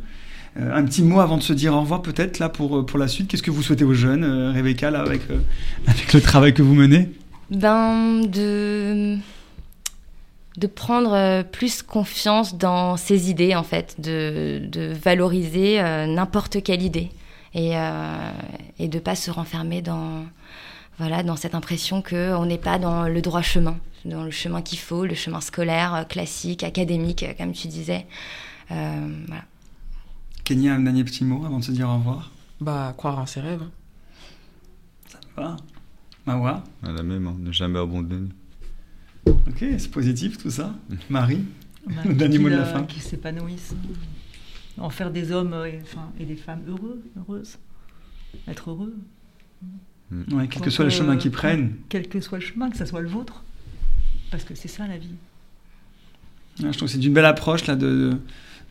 Euh, 0.61 0.75
un 0.75 0.85
petit 0.85 1.03
mot 1.03 1.21
avant 1.21 1.38
de 1.38 1.43
se 1.43 1.53
dire 1.53 1.75
au 1.75 1.81
revoir 1.81 2.03
peut-être 2.03 2.38
là 2.38 2.49
pour, 2.49 2.79
euh, 2.79 2.87
pour 2.87 2.99
la 2.99 3.09
suite. 3.09 3.29
Qu'est-ce 3.29 3.43
que 3.43 3.51
vous 3.51 3.62
souhaitez 3.62 3.85
aux 3.85 3.95
jeunes, 3.95 4.25
euh, 4.25 4.53
Rebecca, 4.53 4.88
avec, 4.88 5.23
avec 5.87 6.12
le 6.12 6.21
travail 6.21 6.53
que 6.53 6.62
vous 6.62 6.75
menez? 6.75 7.11
Ben, 7.51 8.21
de, 8.27 9.17
de 10.57 10.67
prendre 10.67 11.43
plus 11.43 11.83
confiance 11.83 12.57
dans 12.57 12.97
ses 12.97 13.31
idées, 13.31 13.55
en 13.55 13.62
fait, 13.62 13.97
de, 13.99 14.61
de 14.67 14.93
valoriser 14.93 15.83
n'importe 16.09 16.62
quelle 16.62 16.81
idée 16.81 17.11
et, 17.55 17.73
et 18.79 18.88
de 18.88 18.97
ne 18.97 19.03
pas 19.03 19.15
se 19.15 19.31
renfermer 19.31 19.83
dans, 19.83 20.25
voilà, 20.99 21.23
dans 21.23 21.37
cette 21.37 21.55
impression 21.55 22.01
qu'on 22.01 22.47
n'est 22.47 22.57
pas 22.57 22.79
dans 22.79 23.07
le 23.07 23.21
droit 23.21 23.43
chemin, 23.43 23.77
dans 24.07 24.25
le 24.25 24.31
chemin 24.31 24.62
qu'il 24.62 24.79
faut, 24.79 25.05
le 25.05 25.15
chemin 25.15 25.43
scolaire, 25.43 26.07
classique, 26.09 26.62
académique, 26.62 27.27
comme 27.37 27.53
tu 27.53 27.69
disais. 27.69 28.07
voilà. 28.71 29.43
Kenny, 30.53 30.69
un 30.69 30.81
dernier 30.81 31.03
petit 31.03 31.25
mot 31.25 31.47
avant 31.47 31.61
de 31.61 31.65
se 31.65 31.73
dire 31.73 31.88
au 31.88 31.95
revoir? 31.95 32.31
Bah, 32.61 32.93
croire 32.99 33.19
en 33.19 33.25
ses 33.25 33.41
rêves. 33.41 33.65
Ça 35.07 35.19
va? 35.35 35.57
Mawa? 36.27 36.62
À 36.83 36.93
la 36.93 37.03
même, 37.03 37.27
hein, 37.27 37.37
ne 37.38 37.51
jamais 37.53 37.79
abandonner. 37.79 38.29
Ok, 39.27 39.65
c'est 39.79 39.91
positif 39.91 40.37
tout 40.37 40.51
ça. 40.51 40.75
Marie 41.09 41.43
bah, 41.87 42.03
Le 42.05 42.12
dernier 42.12 42.37
mot 42.37 42.51
de 42.51 42.57
la 42.57 42.67
fin. 42.67 42.83
Qui 42.83 43.01
s'épanouissent. 43.01 43.75
En 44.77 44.91
faire 44.91 45.11
des 45.11 45.33
hommes 45.33 45.55
et, 45.67 45.81
enfin, 45.85 46.11
et 46.21 46.27
des 46.27 46.37
femmes 46.37 46.61
heureux, 46.69 47.03
heureuses. 47.17 47.57
Être 48.47 48.69
heureux. 48.73 48.95
Mm. 50.11 50.35
Ouais, 50.35 50.49
quel 50.49 50.61
que 50.61 50.69
soit 50.69 50.85
le 50.85 50.91
chemin 50.91 51.17
qu'ils 51.17 51.31
prennent. 51.31 51.77
Quel 51.88 52.11
que 52.11 52.21
soit 52.21 52.41
le 52.41 52.45
chemin, 52.45 52.69
que 52.69 52.77
ce 52.77 52.85
soit 52.85 53.01
le 53.01 53.09
vôtre. 53.09 53.43
Parce 54.31 54.45
que 54.45 54.55
c'est 54.55 54.69
ça 54.69 54.87
la 54.87 54.99
vie. 54.99 55.15
je 56.59 56.65
trouve 56.65 56.81
que 56.81 56.87
c'est 56.88 57.03
une 57.03 57.15
belle 57.15 57.25
approche 57.25 57.65
là 57.67 57.75
de 57.75 57.87
de, 57.87 58.19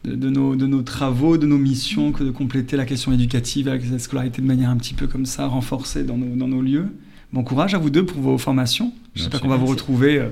nos, 0.06 0.56
de, 0.56 0.68
nos, 0.68 0.82
travaux, 0.82 1.38
de 1.38 1.46
nos 1.46 1.58
missions, 1.58 2.12
que 2.12 2.24
de 2.24 2.32
compléter 2.32 2.78
la 2.78 2.86
question 2.86 3.12
éducative 3.12 3.68
avec 3.68 3.90
la 3.90 4.00
scolarité 4.00 4.42
de 4.42 4.48
manière 4.48 4.70
un 4.70 4.78
petit 4.78 4.94
peu 4.94 5.08
comme 5.08 5.26
ça, 5.26 5.46
renforcée 5.48 6.04
dans 6.04 6.18
nos, 6.18 6.36
dans 6.36 6.48
nos 6.48 6.62
lieux. 6.62 6.88
Bon 7.34 7.44
courage 7.44 7.74
à 7.76 7.78
vous 7.78 7.90
deux 7.90 8.06
pour 8.06 8.22
vos 8.22 8.38
formations. 8.38 8.92
J'espère 9.16 9.40
qu'on 9.40 9.48
va 9.48 9.56
vous 9.56 9.68
retrouver. 9.68 10.18
Euh, 10.18 10.30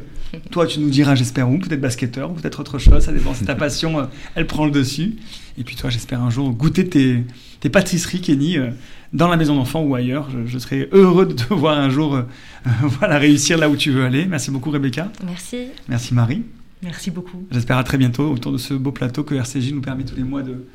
toi, 0.52 0.68
tu 0.68 0.82
nous 0.82 0.90
diras, 0.90 1.16
j'espère 1.16 1.50
où, 1.50 1.58
peut-être 1.58 1.80
basketteur, 1.80 2.34
peut-être 2.34 2.60
autre 2.60 2.78
chose, 2.78 3.04
ça 3.04 3.14
dépend 3.14 3.34
si 3.34 3.46
ta 3.46 3.56
passion, 3.56 4.00
euh, 4.00 4.04
elle 4.36 4.48
prend 4.48 4.66
le 4.66 4.72
dessus. 4.72 5.16
Et 5.58 5.64
puis 5.64 5.78
toi, 5.78 5.90
j'espère 5.90 6.22
un 6.22 6.30
jour 6.30 6.52
goûter 6.52 6.90
tes, 6.90 7.24
tes 7.62 7.70
pâtisseries, 7.70 8.20
Kenny, 8.20 8.58
euh, 8.58 8.72
dans 9.14 9.30
la 9.30 9.38
maison 9.38 9.56
d'enfant 9.56 9.82
ou 9.82 9.96
ailleurs. 9.96 10.28
Je, 10.46 10.58
serai 10.60 10.90
heureux 10.92 11.26
de 11.26 11.34
te 11.34 11.54
voir 11.54 11.78
un 11.78 11.90
jour 11.90 12.22
voilà, 12.82 13.18
réussir 13.18 13.58
là 13.58 13.70
où 13.70 13.78
tu 13.78 13.92
veux 13.92 14.04
aller. 14.04 14.26
Merci 14.26 14.52
beaucoup, 14.52 14.70
Rebecca. 14.70 15.10
Merci. 15.26 15.68
Merci, 15.88 16.14
Marie. 16.14 16.44
Merci 16.82 17.12
beaucoup. 17.12 17.46
J'espère 17.52 17.78
à 17.78 17.84
très 17.84 17.98
bientôt 17.98 18.32
autour 18.32 18.52
de 18.52 18.58
ce 18.58 18.74
beau 18.74 18.92
plateau 18.92 19.24
que 19.24 19.36
RCJ 19.36 19.74
nous 19.74 19.82
permet 19.82 20.06
tous 20.06 20.16
les 20.16 20.24
mois 20.24 20.44
de, 20.44 20.66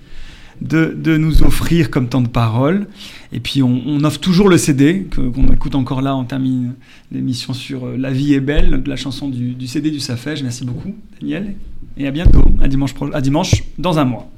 de, 0.61 1.17
nous 1.17 1.43
offrir 1.43 1.90
comme 1.90 2.09
temps 2.09 2.21
de 2.21 2.29
parole. 2.29 2.87
Et 3.33 3.40
puis 3.40 3.62
on, 3.62 4.03
offre 4.05 4.21
toujours 4.21 4.49
le 4.49 4.59
CD, 4.59 5.07
qu'on 5.14 5.53
écoute 5.53 5.75
encore 5.75 6.03
là, 6.03 6.14
on 6.14 6.25
termine 6.25 6.75
l'émission 7.11 7.55
sur 7.55 7.87
euh, 7.87 7.97
La 7.97 8.11
vie 8.11 8.35
est 8.35 8.40
belle, 8.40 8.83
la 8.87 8.97
chanson 8.97 9.29
du, 9.29 9.55
du 9.55 9.67
CD 9.67 9.90
du 9.90 10.01
Safège. 10.01 10.43
Merci 10.43 10.64
beaucoup 10.64 10.95
Daniel, 11.21 11.55
et 11.97 12.07
à 12.07 12.11
bientôt, 12.11 12.45
à 12.61 12.69
dimanche, 12.69 12.95
à 13.12 13.21
dimanche 13.21 13.64
dans 13.79 13.99
un 13.99 14.05
mois. 14.05 14.31